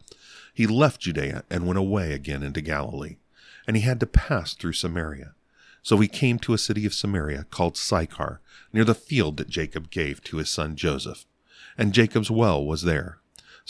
[0.54, 3.16] he left Judea and went away again into Galilee.
[3.66, 5.34] And he had to pass through Samaria.
[5.82, 8.40] So he came to a city of Samaria called Sychar,
[8.72, 11.26] near the field that Jacob gave to his son Joseph.
[11.76, 13.19] And Jacob's well was there.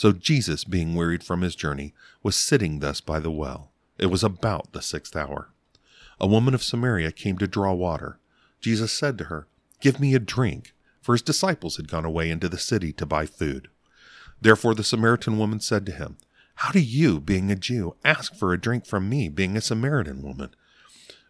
[0.01, 3.71] So Jesus, being wearied from his journey, was sitting thus by the well.
[3.99, 5.51] It was about the sixth hour.
[6.19, 8.17] A woman of Samaria came to draw water.
[8.59, 9.45] Jesus said to her,
[9.79, 13.27] Give me a drink, for his disciples had gone away into the city to buy
[13.27, 13.67] food.
[14.41, 16.17] Therefore the Samaritan woman said to him,
[16.55, 20.23] How do you, being a Jew, ask for a drink from me, being a Samaritan
[20.23, 20.49] woman?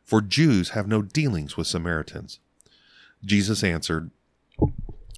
[0.05, 2.39] For Jews have no dealings with Samaritans.
[3.25, 4.11] Jesus answered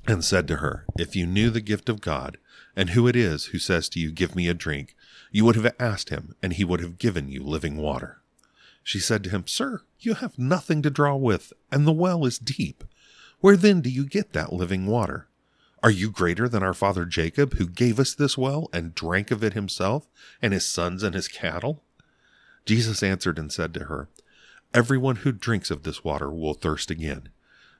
[0.08, 2.40] and said to her, If you knew the gift of God,
[2.76, 4.96] and who it is who says to you, Give me a drink,
[5.32, 8.22] you would have asked him, and he would have given you living water.
[8.84, 12.38] She said to him, Sir, you have nothing to draw with, and the well is
[12.38, 12.84] deep.
[13.40, 15.28] Where then do you get that living water?
[15.82, 19.44] Are you greater than our father Jacob, who gave us this well and drank of
[19.44, 20.08] it himself,
[20.42, 21.84] and his sons and his cattle?
[22.66, 24.10] Jesus answered and said to her,
[24.74, 27.30] Everyone who drinks of this water will thirst again.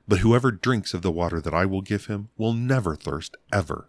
[0.06, 3.88] But whoever drinks of the water that I will give him will never thirst ever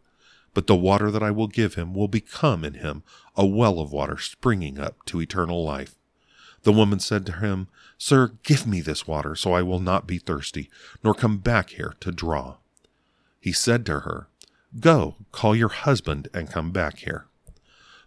[0.56, 3.04] but the water that I will give him will become in him
[3.36, 5.96] a well of water springing up to eternal life.
[6.64, 10.18] The woman said to him, Sir, give me this water, so I will not be
[10.18, 10.70] thirsty,
[11.04, 12.56] nor come back here to draw.
[13.40, 14.28] He said to her,
[14.80, 17.26] Go, call your husband, and come back here.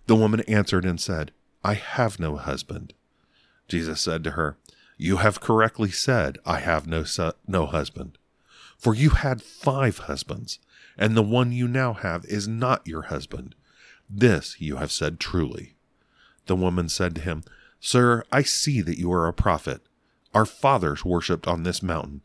[0.06, 1.32] The woman answered and said,
[1.62, 2.94] I have no husband.
[3.68, 4.56] Jesus said to her,
[4.96, 8.16] You have correctly said, I have no, su- no husband.
[8.78, 10.58] For you had five husbands
[10.98, 13.54] and the one you now have is not your husband.
[14.10, 15.76] This you have said truly.
[16.46, 17.44] The woman said to him,
[17.80, 19.82] Sir, I see that you are a prophet.
[20.34, 22.22] Our fathers worshipped on this mountain,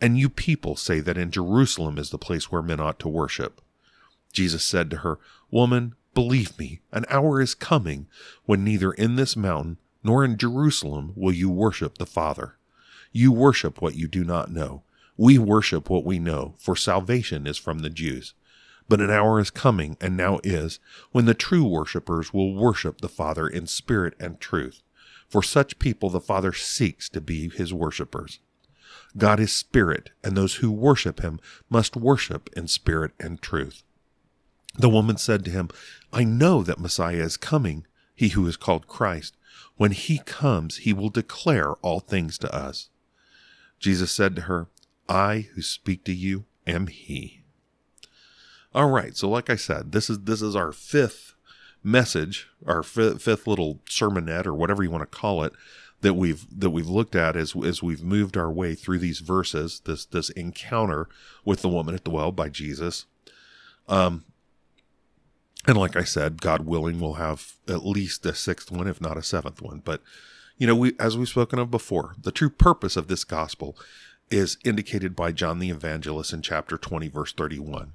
[0.00, 3.60] and you people say that in Jerusalem is the place where men ought to worship.
[4.32, 5.18] Jesus said to her,
[5.50, 8.06] Woman, believe me, an hour is coming
[8.44, 12.56] when neither in this mountain nor in Jerusalem will you worship the Father.
[13.12, 14.82] You worship what you do not know.
[15.16, 18.34] We worship what we know, for salvation is from the Jews.
[18.88, 20.78] But an hour is coming, and now is,
[21.12, 24.82] when the true worshippers will worship the Father in spirit and truth.
[25.28, 28.40] For such people the Father seeks to be his worshippers.
[29.16, 33.82] God is spirit, and those who worship him must worship in spirit and truth.
[34.78, 35.68] The woman said to him,
[36.12, 39.36] I know that Messiah is coming, he who is called Christ.
[39.76, 42.88] When he comes, he will declare all things to us.
[43.78, 44.68] Jesus said to her,
[45.12, 47.42] I who speak to you am he.
[48.74, 51.34] All right, so like I said, this is this is our fifth
[51.84, 55.52] message, our fifth, fifth little sermonette or whatever you want to call it
[56.00, 59.82] that we've that we've looked at as as we've moved our way through these verses,
[59.84, 61.08] this this encounter
[61.44, 63.04] with the woman at the well by Jesus.
[63.88, 64.24] Um
[65.66, 69.18] and like I said, God willing, we'll have at least a sixth one, if not
[69.18, 69.82] a seventh one.
[69.84, 70.00] But
[70.56, 73.76] you know, we as we've spoken of before, the true purpose of this gospel
[74.32, 77.94] is indicated by John the Evangelist in chapter 20, verse 31.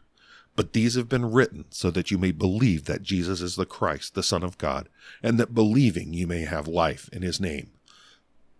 [0.55, 4.13] But these have been written so that you may believe that Jesus is the Christ,
[4.13, 4.89] the Son of God,
[5.21, 7.71] and that believing you may have life in his name.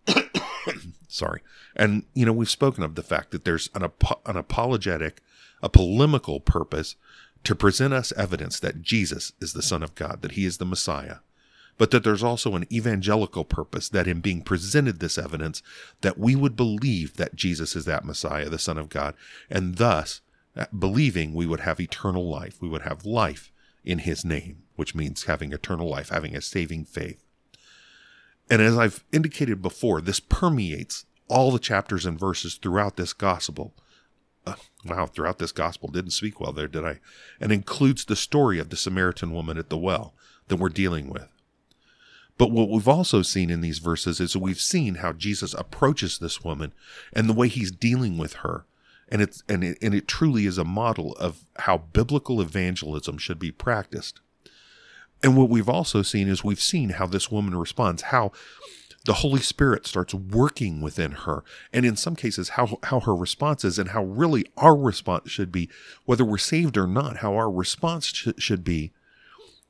[1.08, 1.42] Sorry.
[1.76, 3.84] And, you know, we've spoken of the fact that there's an,
[4.26, 5.22] an apologetic,
[5.62, 6.96] a polemical purpose
[7.44, 10.66] to present us evidence that Jesus is the Son of God, that he is the
[10.66, 11.18] Messiah,
[11.78, 15.62] but that there's also an evangelical purpose that in being presented this evidence,
[16.02, 19.14] that we would believe that Jesus is that Messiah, the Son of God,
[19.50, 20.22] and thus,
[20.56, 22.62] uh, believing we would have eternal life.
[22.62, 23.52] We would have life
[23.84, 27.24] in his name, which means having eternal life, having a saving faith.
[28.50, 33.76] And as I've indicated before, this permeates all the chapters and verses throughout this gospel.
[34.46, 37.00] Uh, wow, throughout this gospel didn't speak well there, did I?
[37.40, 40.14] And includes the story of the Samaritan woman at the well
[40.48, 41.28] that we're dealing with.
[42.38, 46.44] But what we've also seen in these verses is we've seen how Jesus approaches this
[46.44, 46.74] woman
[47.14, 48.66] and the way he's dealing with her.
[49.10, 53.40] And it's and it, and it truly is a model of how biblical evangelism should
[53.40, 54.20] be practiced.
[55.24, 58.32] And what we've also seen is we've seen how this woman responds, how
[59.06, 63.64] the Holy Spirit starts working within her, and in some cases, how, how her response
[63.64, 65.70] is, and how really our response should be,
[66.04, 68.92] whether we're saved or not, how our response sh- should be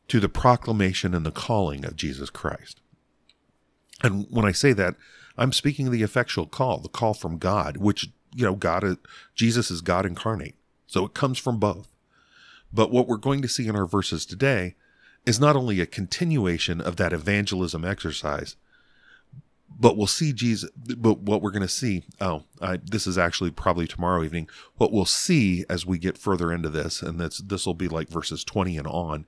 [0.08, 2.82] to the proclamation and the calling of Jesus Christ.
[4.02, 4.96] And when I say that,
[5.38, 8.98] I'm speaking of the effectual call, the call from God, which, you know, God, is,
[9.36, 10.56] Jesus is God incarnate.
[10.88, 11.89] So it comes from both.
[12.72, 14.76] But what we're going to see in our verses today
[15.26, 18.56] is not only a continuation of that evangelism exercise,
[19.80, 20.70] but we'll see Jesus.
[20.76, 24.50] But what we're going to see, oh, I, this is actually probably tomorrow evening.
[24.78, 28.10] What we'll see as we get further into this, and this this will be like
[28.10, 29.26] verses twenty and on,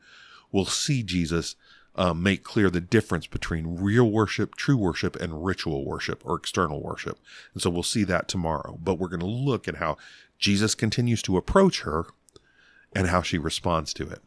[0.52, 1.56] we'll see Jesus
[1.96, 6.82] um, make clear the difference between real worship, true worship, and ritual worship or external
[6.82, 7.20] worship.
[7.54, 8.78] And so we'll see that tomorrow.
[8.82, 9.98] But we're going to look at how
[10.38, 12.06] Jesus continues to approach her
[12.94, 14.22] and how she responds to it.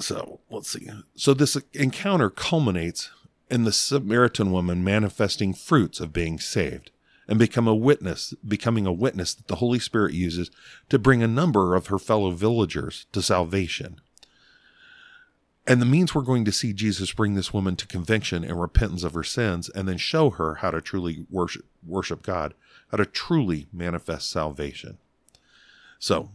[0.00, 0.90] So let's see.
[1.14, 3.10] So this encounter culminates
[3.48, 6.90] in the Samaritan woman manifesting fruits of being saved
[7.28, 10.50] and become a witness, becoming a witness that the Holy Spirit uses
[10.88, 14.00] to bring a number of her fellow villagers to salvation.
[15.66, 19.02] And the means we're going to see Jesus bring this woman to conviction and repentance
[19.02, 22.54] of her sins and then show her how to truly worship worship God,
[22.90, 24.98] how to truly manifest salvation.
[25.98, 26.30] So,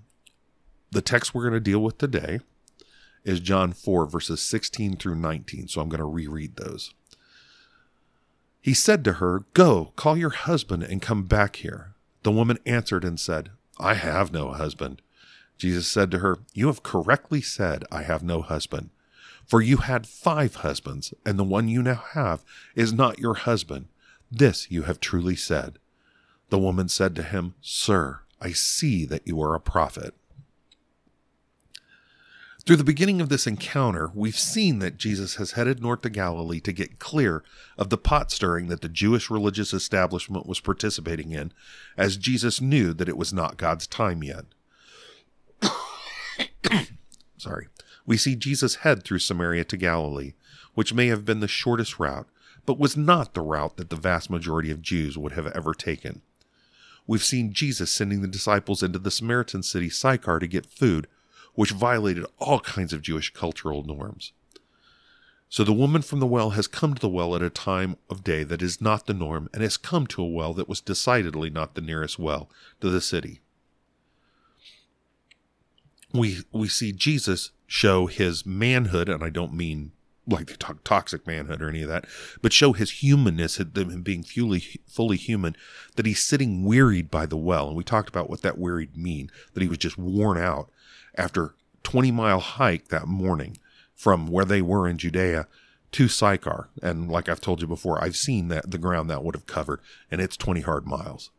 [0.91, 2.39] the text we're going to deal with today
[3.23, 5.67] is John 4, verses 16 through 19.
[5.67, 6.93] So I'm going to reread those.
[8.61, 11.95] He said to her, Go, call your husband and come back here.
[12.23, 15.01] The woman answered and said, I have no husband.
[15.57, 18.89] Jesus said to her, You have correctly said, I have no husband.
[19.45, 22.43] For you had five husbands, and the one you now have
[22.75, 23.87] is not your husband.
[24.31, 25.79] This you have truly said.
[26.49, 30.13] The woman said to him, Sir, I see that you are a prophet.
[32.69, 36.59] Through the beginning of this encounter, we've seen that Jesus has headed north to Galilee
[36.59, 37.43] to get clear
[37.79, 41.51] of the pot stirring that the Jewish religious establishment was participating in,
[41.97, 44.45] as Jesus knew that it was not God's time yet.
[47.37, 47.69] Sorry.
[48.05, 50.33] We see Jesus head through Samaria to Galilee,
[50.75, 52.27] which may have been the shortest route,
[52.67, 56.21] but was not the route that the vast majority of Jews would have ever taken.
[57.07, 61.07] We've seen Jesus sending the disciples into the Samaritan city Sychar to get food
[61.59, 64.31] which violated all kinds of Jewish cultural norms.
[65.49, 68.23] So the woman from the well has come to the well at a time of
[68.23, 71.49] day that is not the norm, and has come to a well that was decidedly
[71.49, 73.41] not the nearest well to the city.
[76.13, 79.91] We we see Jesus show his manhood, and I don't mean
[80.25, 82.05] like they talk toxic manhood or any of that,
[82.41, 85.57] but show his humanness, him being fully fully human,
[85.97, 89.29] that he's sitting wearied by the well, and we talked about what that wearied mean,
[89.53, 90.71] that he was just worn out,
[91.19, 91.53] after
[91.83, 93.57] 20 mile hike that morning
[93.93, 95.47] from where they were in Judea
[95.91, 96.69] to Sychar.
[96.81, 99.81] And like I've told you before, I've seen that the ground that would have covered,
[100.09, 101.31] and it's 20 hard miles.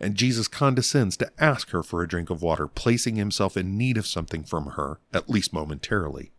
[0.00, 3.98] And Jesus condescends to ask her for a drink of water, placing himself in need
[3.98, 6.30] of something from her, at least momentarily.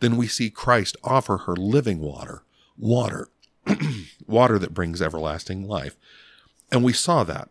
[0.00, 2.42] Then we see Christ offer her living water,
[2.76, 3.28] water,
[4.26, 5.96] water that brings everlasting life.
[6.70, 7.48] And we saw that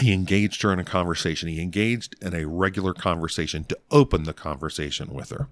[0.00, 1.48] he engaged her in a conversation.
[1.48, 5.48] He engaged in a regular conversation to open the conversation with her.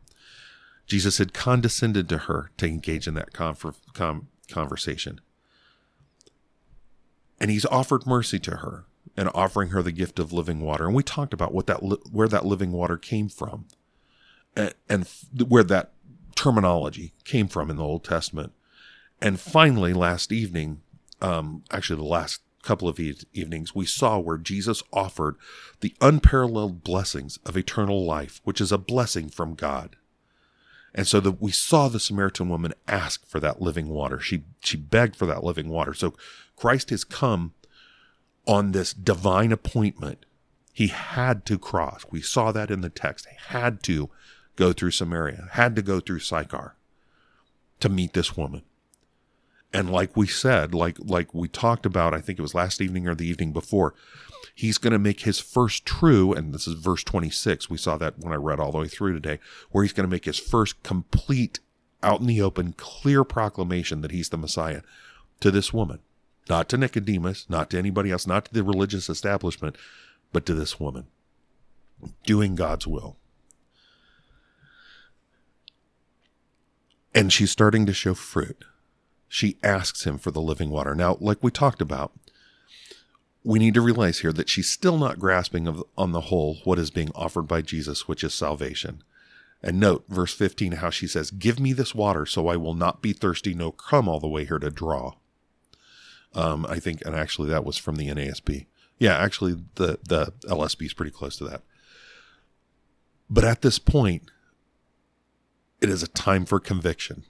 [0.86, 5.20] Jesus had condescended to her to engage in that com- conversation.
[7.40, 8.84] And he's offered mercy to her
[9.16, 10.86] and offering her the gift of living water.
[10.86, 13.66] And we talked about what that li- where that living water came from
[14.56, 15.08] and, and
[15.48, 15.92] where that
[16.34, 18.52] terminology came from in the Old Testament.
[19.20, 20.82] And finally, last evening,
[21.20, 25.36] um, actually the last couple of e- evenings, we saw where Jesus offered
[25.80, 29.96] the unparalleled blessings of eternal life, which is a blessing from God.
[30.94, 34.20] And so that we saw the Samaritan woman ask for that living water.
[34.20, 35.94] She she begged for that living water.
[35.94, 36.14] So
[36.56, 37.54] Christ has come
[38.46, 40.26] on this divine appointment.
[40.72, 42.04] He had to cross.
[42.10, 43.26] We saw that in the text.
[43.26, 44.10] He had to
[44.56, 46.76] go through Samaria, had to go through Sychar
[47.80, 48.62] to meet this woman.
[49.74, 53.08] And like we said, like like we talked about, I think it was last evening
[53.08, 53.94] or the evening before,
[54.54, 57.70] he's going to make his first true, and this is verse 26.
[57.70, 59.38] We saw that when I read all the way through today,
[59.70, 61.60] where he's going to make his first complete,
[62.02, 64.82] out in the open, clear proclamation that he's the Messiah
[65.40, 66.00] to this woman.
[66.48, 69.76] Not to Nicodemus, not to anybody else, not to the religious establishment,
[70.32, 71.06] but to this woman.
[72.26, 73.16] Doing God's will.
[77.14, 78.64] And she's starting to show fruit.
[79.34, 80.94] She asks him for the living water.
[80.94, 82.12] Now, like we talked about,
[83.42, 86.78] we need to realize here that she's still not grasping of, on the whole what
[86.78, 89.02] is being offered by Jesus, which is salvation.
[89.62, 93.00] And note verse 15 how she says, Give me this water so I will not
[93.00, 95.14] be thirsty, no come all the way here to draw.
[96.34, 98.66] Um, I think, and actually that was from the NASB.
[98.98, 101.62] Yeah, actually the, the LSB is pretty close to that.
[103.30, 104.30] But at this point,
[105.80, 107.24] it is a time for conviction.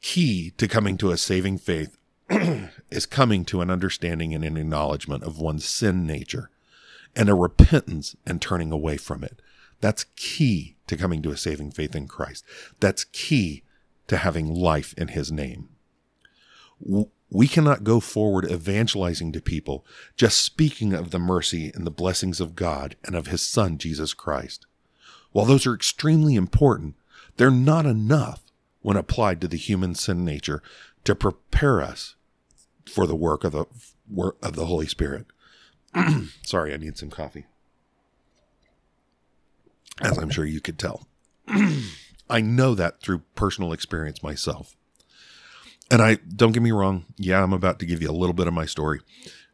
[0.00, 1.96] Key to coming to a saving faith
[2.90, 6.50] is coming to an understanding and an acknowledgement of one's sin nature
[7.14, 9.40] and a repentance and turning away from it.
[9.80, 12.44] That's key to coming to a saving faith in Christ.
[12.80, 13.62] That's key
[14.08, 15.70] to having life in his name.
[17.30, 19.84] We cannot go forward evangelizing to people,
[20.16, 24.14] just speaking of the mercy and the blessings of God and of his son, Jesus
[24.14, 24.66] Christ.
[25.32, 26.94] While those are extremely important,
[27.36, 28.42] they're not enough
[28.86, 30.62] when applied to the human sin nature
[31.02, 32.14] to prepare us
[32.88, 33.64] for the work of the
[34.08, 35.26] work of the Holy Spirit.
[36.44, 37.46] Sorry, I need some coffee.
[40.00, 41.08] As I'm sure you could tell.
[42.30, 44.76] I know that through personal experience myself.
[45.90, 48.46] And I don't get me wrong, yeah, I'm about to give you a little bit
[48.46, 49.00] of my story.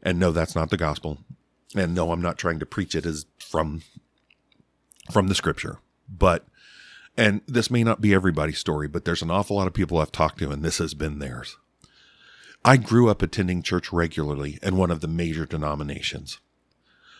[0.03, 1.17] And no, that's not the gospel.
[1.75, 3.81] And no, I'm not trying to preach it as from
[5.11, 5.79] from the scripture.
[6.07, 6.45] But,
[7.15, 10.11] and this may not be everybody's story, but there's an awful lot of people I've
[10.11, 11.57] talked to, and this has been theirs.
[12.65, 16.39] I grew up attending church regularly in one of the major denominations.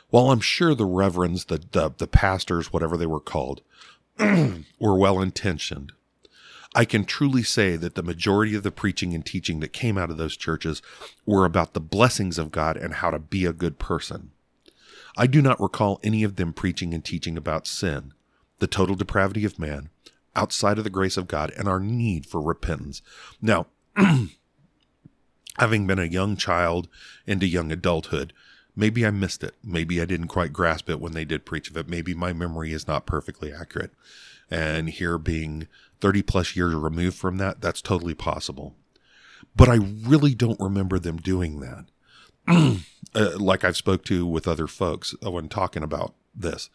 [0.10, 3.62] While I'm sure the reverends, the, the, the pastors, whatever they were called,
[4.20, 5.92] were well intentioned,
[6.76, 10.10] I can truly say that the majority of the preaching and teaching that came out
[10.10, 10.82] of those churches
[11.26, 14.32] were about the blessings of God and how to be a good person.
[15.16, 18.14] I do not recall any of them preaching and teaching about sin,
[18.64, 19.90] the total depravity of man,
[20.38, 23.02] outside of the grace of God, and our need for repentance.
[23.42, 23.68] Now,
[25.58, 26.88] having been a young child
[27.28, 28.32] into young adulthood,
[28.74, 29.56] maybe I missed it.
[29.62, 31.90] Maybe I didn't quite grasp it when they did preach of it.
[31.90, 33.92] Maybe my memory is not perfectly accurate.
[34.50, 35.68] And here being
[36.00, 38.78] 30 plus years removed from that, that's totally possible.
[39.58, 42.80] But I really don't remember them doing that.
[43.14, 46.70] uh, like I've spoke to with other folks when talking about this.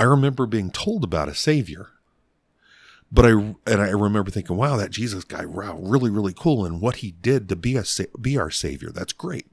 [0.00, 1.90] I remember being told about a savior,
[3.12, 6.80] but I and I remember thinking, "Wow, that Jesus guy, wow, really, really cool, and
[6.80, 7.84] what he did to be a
[8.18, 9.46] be our savior, that's great."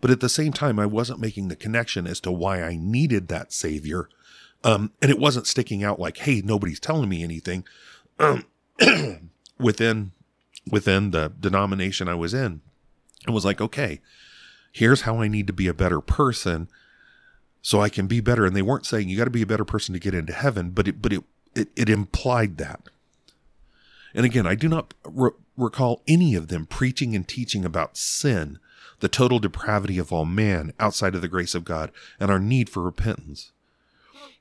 [0.00, 3.28] But at the same time, I wasn't making the connection as to why I needed
[3.28, 4.08] that savior,
[4.64, 7.64] um, and it wasn't sticking out like, "Hey, nobody's telling me anything."
[8.18, 8.46] Um,
[9.58, 10.12] within
[10.70, 12.62] within the denomination I was in,
[13.28, 14.00] it was like, okay,
[14.72, 16.68] here's how I need to be a better person
[17.62, 18.44] so I can be better.
[18.44, 20.70] And they weren't saying you got to be a better person to get into heaven,
[20.70, 21.22] but it, but it,
[21.54, 22.82] it, it implied that.
[24.14, 28.58] And again, I do not re- recall any of them preaching and teaching about sin,
[29.00, 31.90] the total depravity of all man outside of the grace of God,
[32.20, 33.52] and our need for repentance.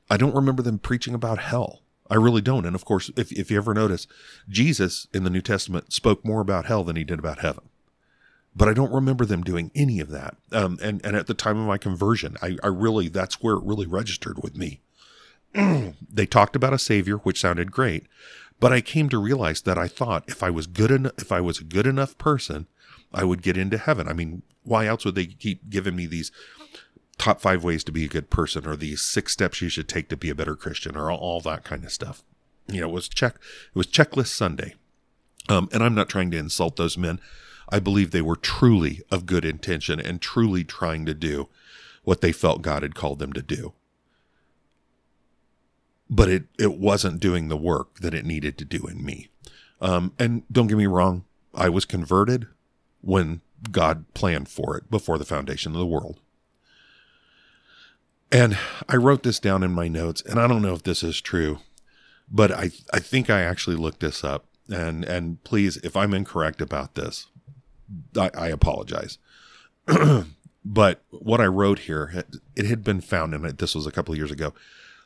[0.10, 1.84] I don't remember them preaching about hell.
[2.10, 2.66] I really don't.
[2.66, 4.08] And of course, if, if you ever notice,
[4.50, 7.70] Jesus in the New Testament spoke more about hell than he did about heaven
[8.56, 10.36] but I don't remember them doing any of that.
[10.52, 13.64] Um, and, and at the time of my conversion, I, I really, that's where it
[13.64, 14.82] really registered with me.
[15.54, 18.08] they talked about a savior, which sounded great,
[18.60, 21.42] but I came to realize that I thought if I was good enough, if I
[21.42, 22.68] was a good enough person,
[23.14, 24.08] I would get into heaven.
[24.08, 26.32] I mean, why else would they keep giving me these
[27.18, 30.10] top five ways to be a good person or these six steps you should take
[30.10, 32.24] to be a better Christian or all, that kind of stuff?
[32.68, 34.76] You know, it was check, it was checklist Sunday.
[35.50, 37.20] Um, and I'm not trying to insult those men.
[37.72, 41.48] I believe they were truly of good intention and truly trying to do
[42.04, 43.74] what they felt God had called them to do.
[46.10, 49.30] But it, it wasn't doing the work that it needed to do in me.
[49.80, 52.48] Um, and don't get me wrong, I was converted
[53.02, 53.42] when
[53.72, 56.20] God planned for it before the foundation of the world.
[58.32, 58.58] And
[58.88, 61.60] I wrote this down in my notes, and I don't know if this is true,
[62.30, 64.46] but I, I think I actually looked this up.
[64.70, 67.28] And, and please, if I'm incorrect about this,
[68.18, 69.18] I, I apologize.
[70.66, 72.26] but what I wrote here,
[72.56, 74.54] it had been found, and this was a couple of years ago,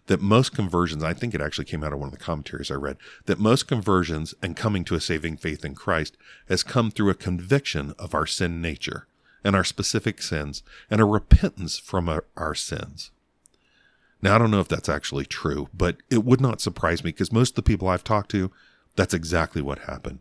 [0.07, 2.75] that most conversions, I think it actually came out of one of the commentaries I
[2.75, 6.15] read, that most conversions and coming to a saving faith in Christ
[6.47, 9.07] has come through a conviction of our sin nature
[9.43, 13.11] and our specific sins and a repentance from our, our sins.
[14.21, 17.31] Now, I don't know if that's actually true, but it would not surprise me because
[17.31, 18.51] most of the people I've talked to,
[18.95, 20.19] that's exactly what happened.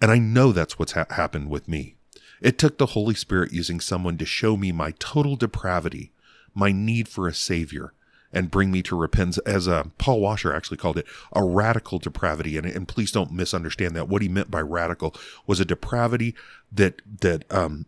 [0.00, 1.96] And I know that's what's ha- happened with me.
[2.40, 6.12] It took the Holy Spirit using someone to show me my total depravity,
[6.54, 7.92] my need for a Savior,
[8.32, 9.38] and bring me to repentance.
[9.38, 12.56] As uh, Paul Washer actually called it, a radical depravity.
[12.56, 14.08] And, and please don't misunderstand that.
[14.08, 15.14] What he meant by radical
[15.46, 16.34] was a depravity
[16.70, 17.86] that that um,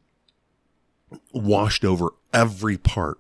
[1.33, 3.19] washed over every part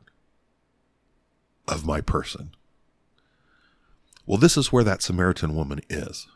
[1.68, 2.50] of my person.
[4.26, 6.26] Well, this is where that Samaritan woman is.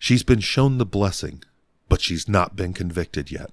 [0.00, 1.44] She's been shown the blessing,
[1.90, 3.50] but she's not been convicted yet.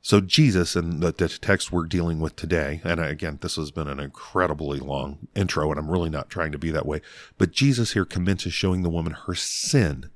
[0.00, 3.88] So, Jesus and the, the, text we're dealing with today, and again, this has been
[3.88, 7.02] an incredibly long intro, and I'm really not trying to be that way,
[7.36, 10.08] but Jesus here commences showing the woman her sin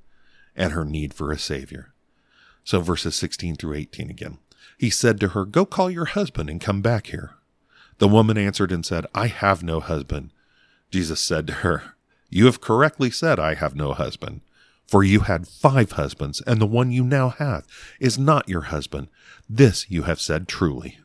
[0.56, 1.92] and her need for a Savior.
[2.64, 4.38] So, verses 16 through 18 again.
[4.78, 7.34] He said to her, Go call your husband and come back here.
[7.98, 10.30] The woman answered and said, I have no husband.
[10.90, 11.96] Jesus said to her,
[12.30, 14.40] You have correctly said, I have no husband.
[14.92, 17.66] For you had five husbands, and the one you now have
[17.98, 19.08] is not your husband.
[19.48, 20.98] This you have said truly.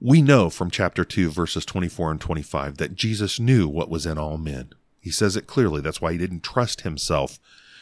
[0.00, 4.16] We know from chapter 2, verses 24 and 25, that Jesus knew what was in
[4.16, 4.70] all men.
[4.98, 5.82] He says it clearly.
[5.82, 7.38] That's why he didn't trust himself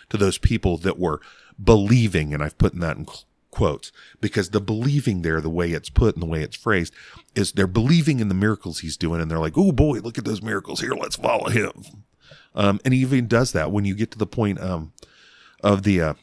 [0.09, 1.21] to those people that were
[1.63, 3.07] believing, and I've put in that in
[3.53, 6.93] quotes because the believing there, the way it's put and the way it's phrased,
[7.37, 10.25] is they're believing in the miracles he's doing, and they're like, "Oh boy, look at
[10.25, 10.81] those miracles!
[10.81, 11.85] Here, let's follow him."
[12.57, 14.93] Um, and he even does that when you get to the point um,
[15.63, 16.15] of the, uh,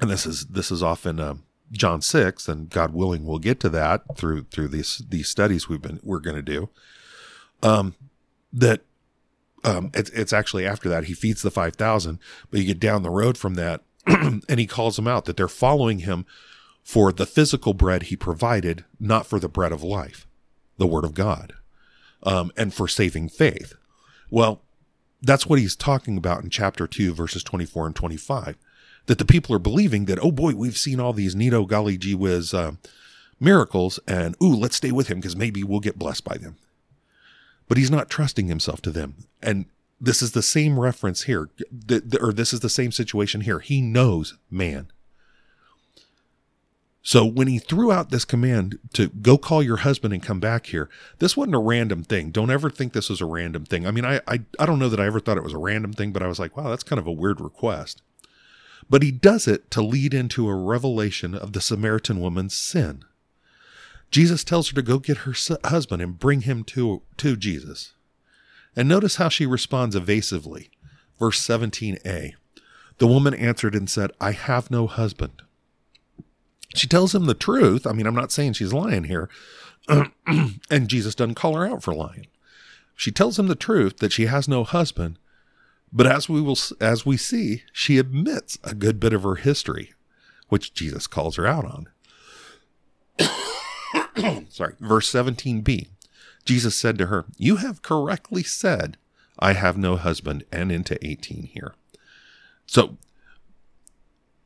[0.00, 1.34] and this is this is often uh,
[1.72, 5.82] John six, and God willing, we'll get to that through through these these studies we've
[5.82, 6.68] been we're going to do.
[7.62, 7.94] Um,
[8.52, 8.82] that
[9.64, 12.18] um, it's it's actually after that he feeds the five thousand,
[12.50, 15.48] but you get down the road from that and he calls them out that they're
[15.48, 16.26] following him
[16.82, 20.26] for the physical bread he provided, not for the bread of life,
[20.78, 21.52] the word of God,
[22.22, 23.74] um, and for saving faith.
[24.30, 24.62] Well,
[25.22, 28.56] that's what he's talking about in chapter 2, verses 24 and 25.
[29.06, 32.14] That the people are believing that, oh boy, we've seen all these Nito Golly Gee
[32.14, 32.72] Whiz uh,
[33.38, 36.56] miracles, and ooh, let's stay with him because maybe we'll get blessed by them.
[37.68, 39.14] But he's not trusting himself to them.
[39.42, 39.66] And
[40.00, 41.50] this is the same reference here,
[42.20, 43.58] or this is the same situation here.
[43.60, 44.90] He knows man.
[47.02, 50.66] So when he threw out this command to go call your husband and come back
[50.66, 52.30] here, this wasn't a random thing.
[52.30, 53.86] Don't ever think this was a random thing.
[53.86, 55.94] I mean, I, I, I don't know that I ever thought it was a random
[55.94, 58.02] thing, but I was like, wow, that's kind of a weird request.
[58.90, 63.04] But he does it to lead into a revelation of the Samaritan woman's sin.
[64.10, 65.34] Jesus tells her to go get her
[65.64, 67.94] husband and bring him to, to Jesus.
[68.76, 70.70] And notice how she responds evasively.
[71.18, 72.32] Verse 17a.
[72.98, 75.42] The woman answered and said, I have no husband.
[76.74, 77.86] She tells him the truth.
[77.86, 79.28] I mean, I'm not saying she's lying here.
[80.26, 82.26] and Jesus doesn't call her out for lying.
[82.94, 85.18] She tells him the truth that she has no husband,
[85.92, 89.94] but as we will as we see, she admits a good bit of her history,
[90.48, 91.88] which Jesus calls her out on.
[94.50, 95.88] Sorry, verse 17b.
[96.44, 98.96] Jesus said to her, You have correctly said,
[99.38, 101.74] I have no husband, and into 18 here.
[102.66, 102.98] So,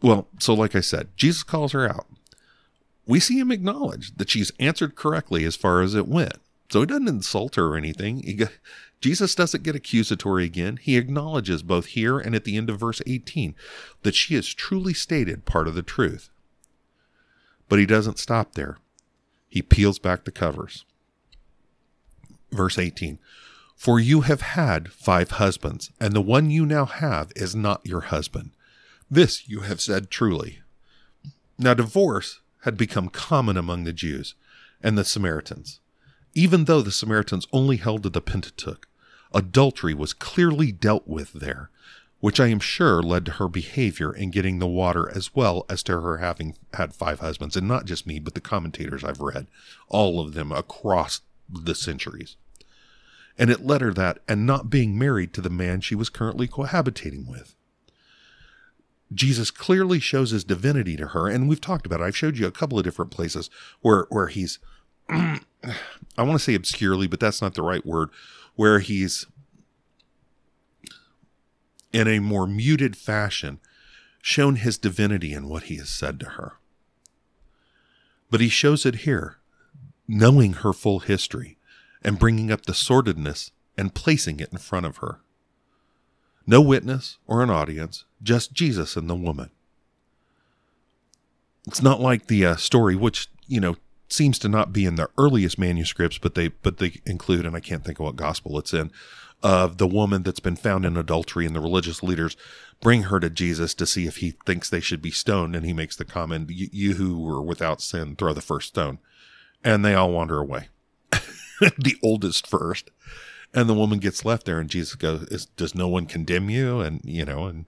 [0.02, 2.06] well, so like I said, Jesus calls her out.
[3.06, 6.36] We see him acknowledge that she's answered correctly as far as it went.
[6.70, 8.22] So he doesn't insult her or anything.
[8.22, 8.44] He,
[9.00, 10.78] Jesus doesn't get accusatory again.
[10.78, 13.54] He acknowledges both here and at the end of verse 18
[14.02, 16.30] that she has truly stated part of the truth.
[17.68, 18.78] But he doesn't stop there.
[19.48, 20.84] He peels back the covers
[22.54, 23.18] verse 18
[23.76, 28.02] For you have had five husbands, and the one you now have is not your
[28.02, 28.50] husband.
[29.10, 30.60] This you have said truly.
[31.58, 34.34] Now, divorce had become common among the Jews
[34.82, 35.80] and the Samaritans.
[36.34, 38.88] Even though the Samaritans only held to the Pentateuch,
[39.32, 41.70] adultery was clearly dealt with there,
[42.20, 45.82] which I am sure led to her behavior in getting the water as well as
[45.84, 47.56] to her having had five husbands.
[47.56, 49.46] And not just me, but the commentators I've read,
[49.88, 52.36] all of them across the centuries
[53.38, 56.46] and it led her that and not being married to the man she was currently
[56.46, 57.54] cohabitating with.
[59.14, 62.04] Jesus clearly shows his divinity to her, and we've talked about it.
[62.04, 63.48] I've showed you a couple of different places
[63.80, 64.58] where where he's
[65.08, 65.40] I
[66.18, 68.10] want to say obscurely, but that's not the right word,
[68.54, 69.26] where he's
[71.92, 73.60] in a more muted fashion
[74.20, 76.54] shown his divinity in what he has said to her.
[78.30, 79.36] But he shows it here,
[80.08, 81.58] knowing her full history
[82.02, 85.20] and bringing up the sordidness and placing it in front of her.
[86.46, 89.50] No witness or an audience, just Jesus and the woman.
[91.66, 93.76] It's not like the uh, story, which, you know,
[94.08, 97.60] seems to not be in the earliest manuscripts, but they but they include, and I
[97.60, 98.90] can't think of what gospel it's in,
[99.42, 102.36] of the woman that's been found in adultery, and the religious leaders
[102.80, 105.72] bring her to Jesus to see if he thinks they should be stoned, and he
[105.72, 108.98] makes the comment, "You who were without sin, throw the first stone,"
[109.62, 110.68] and they all wander away.
[111.60, 112.90] the oldest first,
[113.54, 117.00] and the woman gets left there, and Jesus goes, "Does no one condemn you?" And
[117.04, 117.66] you know, and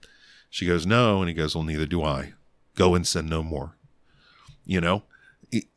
[0.49, 2.33] she goes, "No," and he goes, "Well, neither do I.
[2.75, 3.75] Go and sin no more."
[4.65, 5.03] You know,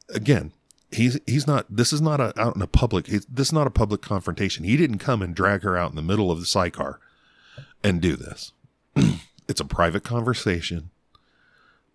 [0.08, 0.52] again,
[0.90, 1.66] he's he's not.
[1.70, 3.06] This is not a out in a public.
[3.06, 4.64] This is not a public confrontation.
[4.64, 6.98] He didn't come and drag her out in the middle of the Sychar
[7.82, 8.52] and do this.
[9.48, 10.90] it's a private conversation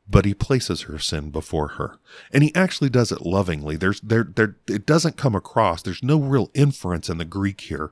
[0.07, 1.97] but he places her sin before her.
[2.31, 3.75] And he actually does it lovingly.
[3.75, 5.81] There's there there it doesn't come across.
[5.81, 7.91] There's no real inference in the greek here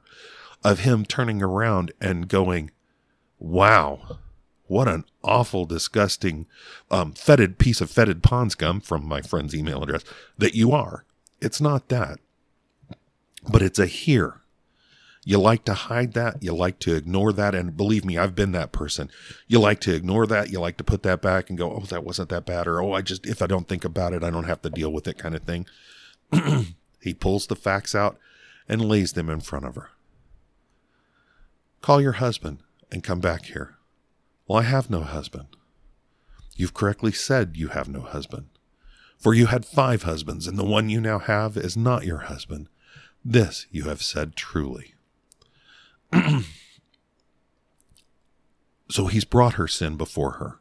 [0.63, 2.71] of him turning around and going
[3.39, 4.19] wow
[4.67, 6.47] what an awful disgusting
[6.89, 10.03] um, fetid piece of fetid pond scum from my friend's email address
[10.37, 11.05] that you are.
[11.41, 12.19] It's not that.
[13.47, 14.41] But it's a here
[15.25, 16.43] you like to hide that.
[16.43, 17.55] You like to ignore that.
[17.55, 19.09] And believe me, I've been that person.
[19.47, 20.49] You like to ignore that.
[20.49, 22.67] You like to put that back and go, oh, that wasn't that bad.
[22.67, 24.91] Or, oh, I just, if I don't think about it, I don't have to deal
[24.91, 25.65] with it kind of thing.
[27.01, 28.17] he pulls the facts out
[28.67, 29.91] and lays them in front of her.
[31.81, 32.59] Call your husband
[32.91, 33.75] and come back here.
[34.47, 35.47] Well, I have no husband.
[36.55, 38.47] You've correctly said you have no husband.
[39.17, 42.67] For you had five husbands, and the one you now have is not your husband.
[43.23, 44.92] This you have said truly.
[48.89, 50.59] so he's brought her sin before her.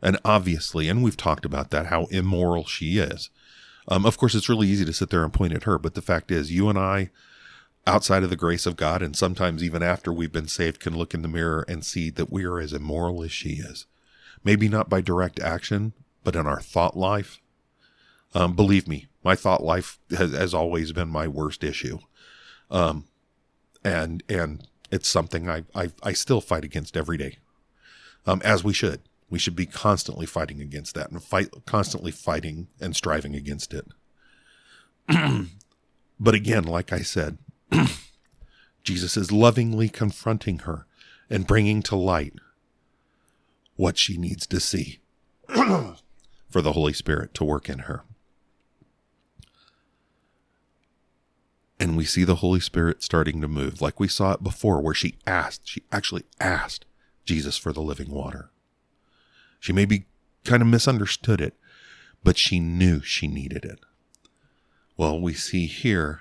[0.00, 3.30] And obviously, and we've talked about that, how immoral she is.
[3.88, 6.02] Um, of course, it's really easy to sit there and point at her, but the
[6.02, 7.10] fact is, you and I,
[7.86, 11.14] outside of the grace of God, and sometimes even after we've been saved, can look
[11.14, 13.86] in the mirror and see that we are as immoral as she is.
[14.44, 15.92] Maybe not by direct action,
[16.24, 17.40] but in our thought life.
[18.34, 21.98] Um, believe me, my thought life has, has always been my worst issue.
[22.70, 23.06] Um,
[23.84, 27.38] and, and it's something I, I, I still fight against every day,
[28.26, 29.00] um, as we should.
[29.30, 33.86] We should be constantly fighting against that and fight constantly fighting and striving against it.
[36.20, 37.38] but again, like I said,
[38.84, 40.86] Jesus is lovingly confronting her
[41.30, 42.34] and bringing to light
[43.76, 45.00] what she needs to see
[45.48, 48.04] for the Holy Spirit to work in her.
[51.82, 54.94] And we see the Holy Spirit starting to move, like we saw it before, where
[54.94, 56.84] she asked, she actually asked
[57.24, 58.52] Jesus for the living water.
[59.58, 60.06] She maybe
[60.44, 61.56] kind of misunderstood it,
[62.22, 63.80] but she knew she needed it.
[64.96, 66.20] Well, we see here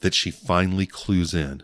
[0.00, 1.62] that she finally clues in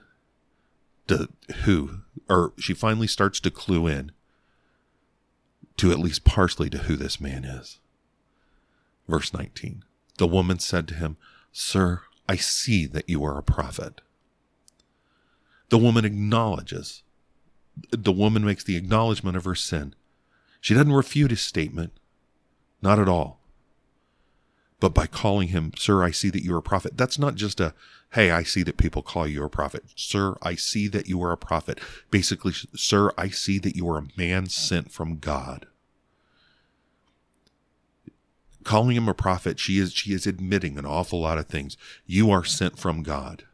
[1.06, 1.30] to
[1.64, 4.12] who, or she finally starts to clue in
[5.78, 7.78] to at least partially to who this man is.
[9.08, 9.82] Verse 19
[10.18, 11.16] The woman said to him,
[11.52, 14.02] Sir, I see that you are a prophet.
[15.68, 17.02] The woman acknowledges.
[17.90, 19.96] The woman makes the acknowledgement of her sin.
[20.60, 21.92] She doesn't refute his statement.
[22.80, 23.40] Not at all.
[24.78, 27.58] But by calling him, Sir, I see that you are a prophet, that's not just
[27.58, 27.74] a,
[28.12, 29.82] hey, I see that people call you a prophet.
[29.96, 31.80] Sir, I see that you are a prophet.
[32.12, 35.66] Basically, Sir, I see that you are a man sent from God
[38.64, 41.76] calling him a prophet, she is she is admitting an awful lot of things.
[42.06, 43.44] You are sent from God.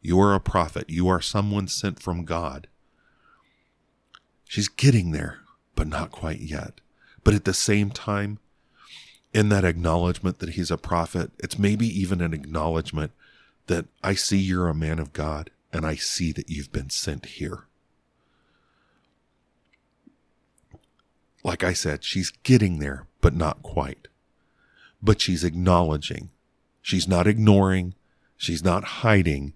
[0.00, 0.90] You are a prophet.
[0.90, 2.68] You are someone sent from God.
[4.46, 5.40] She's getting there,
[5.74, 6.80] but not quite yet.
[7.24, 8.38] But at the same time,
[9.32, 13.12] in that acknowledgement that he's a prophet, it's maybe even an acknowledgement
[13.66, 17.26] that I see you're a man of God and I see that you've been sent
[17.26, 17.64] here.
[21.42, 24.08] Like I said, she's getting there, but not quite.
[25.02, 26.28] But she's acknowledging.
[26.82, 27.94] She's not ignoring.
[28.36, 29.54] She's not hiding.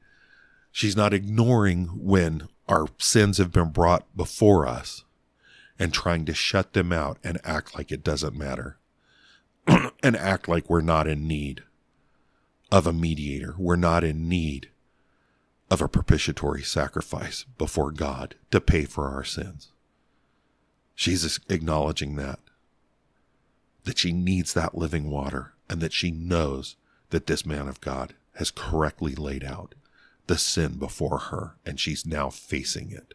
[0.72, 5.04] She's not ignoring when our sins have been brought before us
[5.78, 8.78] and trying to shut them out and act like it doesn't matter
[10.02, 11.62] and act like we're not in need
[12.72, 13.54] of a mediator.
[13.58, 14.70] We're not in need
[15.70, 19.72] of a propitiatory sacrifice before God to pay for our sins.
[20.94, 22.38] She's acknowledging that,
[23.88, 26.76] that she needs that living water and that she knows
[27.08, 29.74] that this man of God has correctly laid out
[30.26, 33.14] the sin before her and she's now facing it.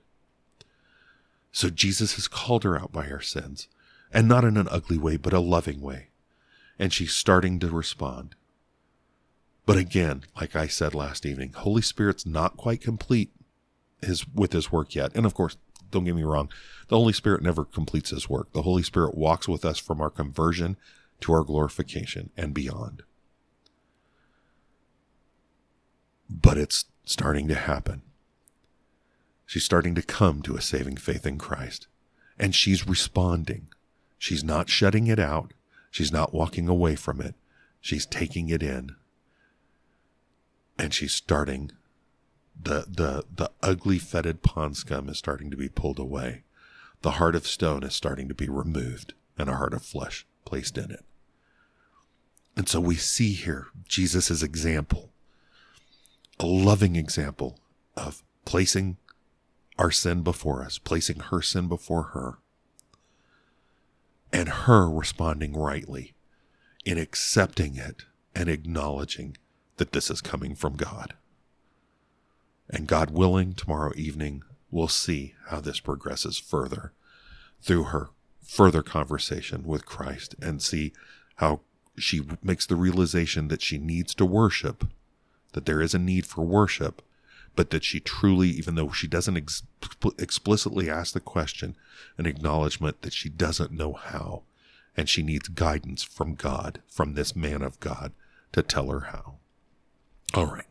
[1.51, 3.67] So Jesus has called her out by her sins
[4.11, 6.07] and not in an ugly way, but a loving way.
[6.80, 8.34] And she's starting to respond.
[9.67, 13.30] But again, like I said last evening, Holy Spirit's not quite complete
[14.01, 15.11] his with his work yet.
[15.13, 15.55] And of course,
[15.94, 16.50] don't get me wrong,
[16.89, 18.52] the Holy Spirit never completes his work.
[18.52, 20.78] The Holy Spirit walks with us from our conversion
[21.22, 23.04] to our glorification and beyond.
[26.30, 28.02] But it's starting to happen.
[29.46, 31.88] She's starting to come to a saving faith in Christ.
[32.39, 33.68] And she's responding.
[34.18, 35.54] She's not shutting it out.
[35.91, 37.36] She's not walking away from it.
[37.80, 38.96] She's taking it in.
[40.80, 41.72] And she's starting
[42.62, 46.43] the the the ugly fetid pond scum is starting to be pulled away.
[47.01, 50.78] The heart of stone is starting to be removed and a heart of flesh placed
[50.78, 51.04] in it.
[52.56, 55.10] And so we see here Jesus' example,
[56.39, 57.60] a loving example
[57.97, 58.97] of placing
[59.78, 62.38] our sin before us, placing her sin before her,
[64.32, 66.14] and her responding rightly
[66.86, 68.04] in accepting it
[68.36, 69.38] and acknowledging
[69.78, 71.16] that this is coming from God.
[72.70, 76.93] And God willing, tomorrow evening, we'll see how this progresses further
[77.61, 78.09] through her
[78.41, 80.93] further conversation with Christ and see
[81.36, 81.61] how
[81.97, 84.88] she makes the realization that she needs to worship,
[85.53, 87.01] that there is a need for worship,
[87.55, 89.64] but that she truly, even though she doesn't ex-
[90.18, 91.76] explicitly ask the question,
[92.18, 94.43] an acknowledgement that she doesn't know how,
[94.97, 98.11] and she needs guidance from God, from this man of God,
[98.51, 99.36] to tell her how.
[100.34, 100.66] All right.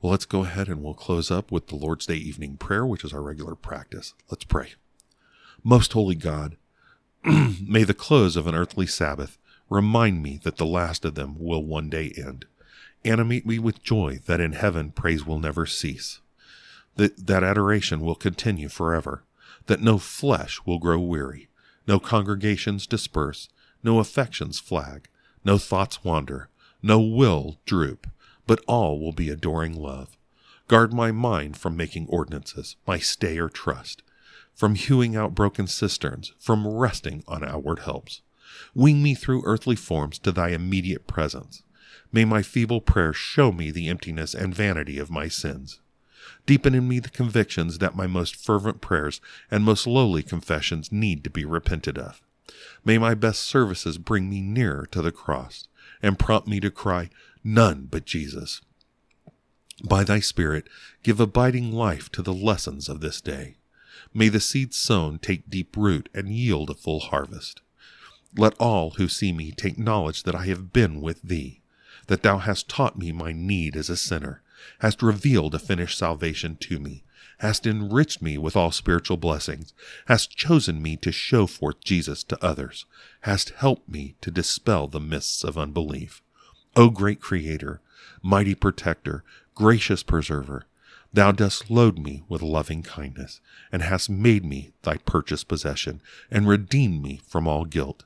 [0.00, 3.04] Well, let's go ahead and we'll close up with the Lord's Day evening prayer, which
[3.04, 4.14] is our regular practice.
[4.30, 4.72] Let's pray.
[5.62, 6.56] Most holy God,
[7.24, 9.36] may the close of an earthly Sabbath
[9.68, 12.46] remind me that the last of them will one day end.
[13.04, 16.20] Animate me with joy that in heaven praise will never cease,
[16.96, 19.22] that, that adoration will continue forever,
[19.66, 21.48] that no flesh will grow weary,
[21.86, 23.50] no congregations disperse,
[23.82, 25.08] no affections flag,
[25.44, 26.48] no thoughts wander,
[26.82, 28.06] no will droop,
[28.50, 30.18] but all will be adoring love.
[30.66, 34.02] Guard my mind from making ordinances, my stay or trust,
[34.56, 38.22] from hewing out broken cisterns, from resting on outward helps.
[38.74, 41.62] Wing me through earthly forms to thy immediate presence.
[42.10, 45.78] May my feeble prayers show me the emptiness and vanity of my sins.
[46.44, 51.22] Deepen in me the convictions that my most fervent prayers and most lowly confessions need
[51.22, 52.20] to be repented of.
[52.84, 55.68] May my best services bring me nearer to the cross
[56.02, 57.10] and prompt me to cry,
[57.42, 58.60] None but Jesus.
[59.82, 60.68] By thy Spirit,
[61.02, 63.56] give abiding life to the lessons of this day.
[64.12, 67.62] May the seed sown take deep root and yield a full harvest.
[68.36, 71.62] Let all who see me take knowledge that I have been with thee,
[72.08, 74.42] that thou hast taught me my need as a sinner,
[74.80, 77.04] hast revealed a finished salvation to me,
[77.38, 79.72] hast enriched me with all spiritual blessings,
[80.06, 82.84] hast chosen me to show forth Jesus to others,
[83.22, 86.22] hast helped me to dispel the mists of unbelief.
[86.76, 87.80] O great Creator,
[88.22, 90.66] mighty Protector, gracious Preserver,
[91.12, 93.40] Thou dost load me with loving kindness,
[93.72, 96.00] and hast made me thy purchased possession,
[96.30, 98.04] and redeemed me from all guilt.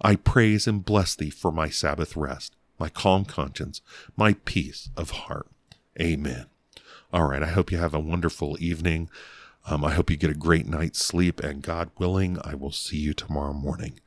[0.00, 3.82] I praise and bless thee for my Sabbath rest, my calm conscience,
[4.16, 5.46] my peace of heart.
[6.00, 6.46] Amen.
[7.12, 9.10] All right, I hope you have a wonderful evening.
[9.66, 12.98] Um, I hope you get a great night's sleep, and God willing, I will see
[12.98, 14.00] you tomorrow morning.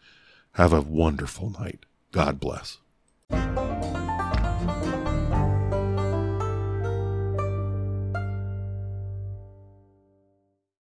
[0.53, 1.85] Have a wonderful night.
[2.11, 2.79] God bless.
[3.33, 4.12] Música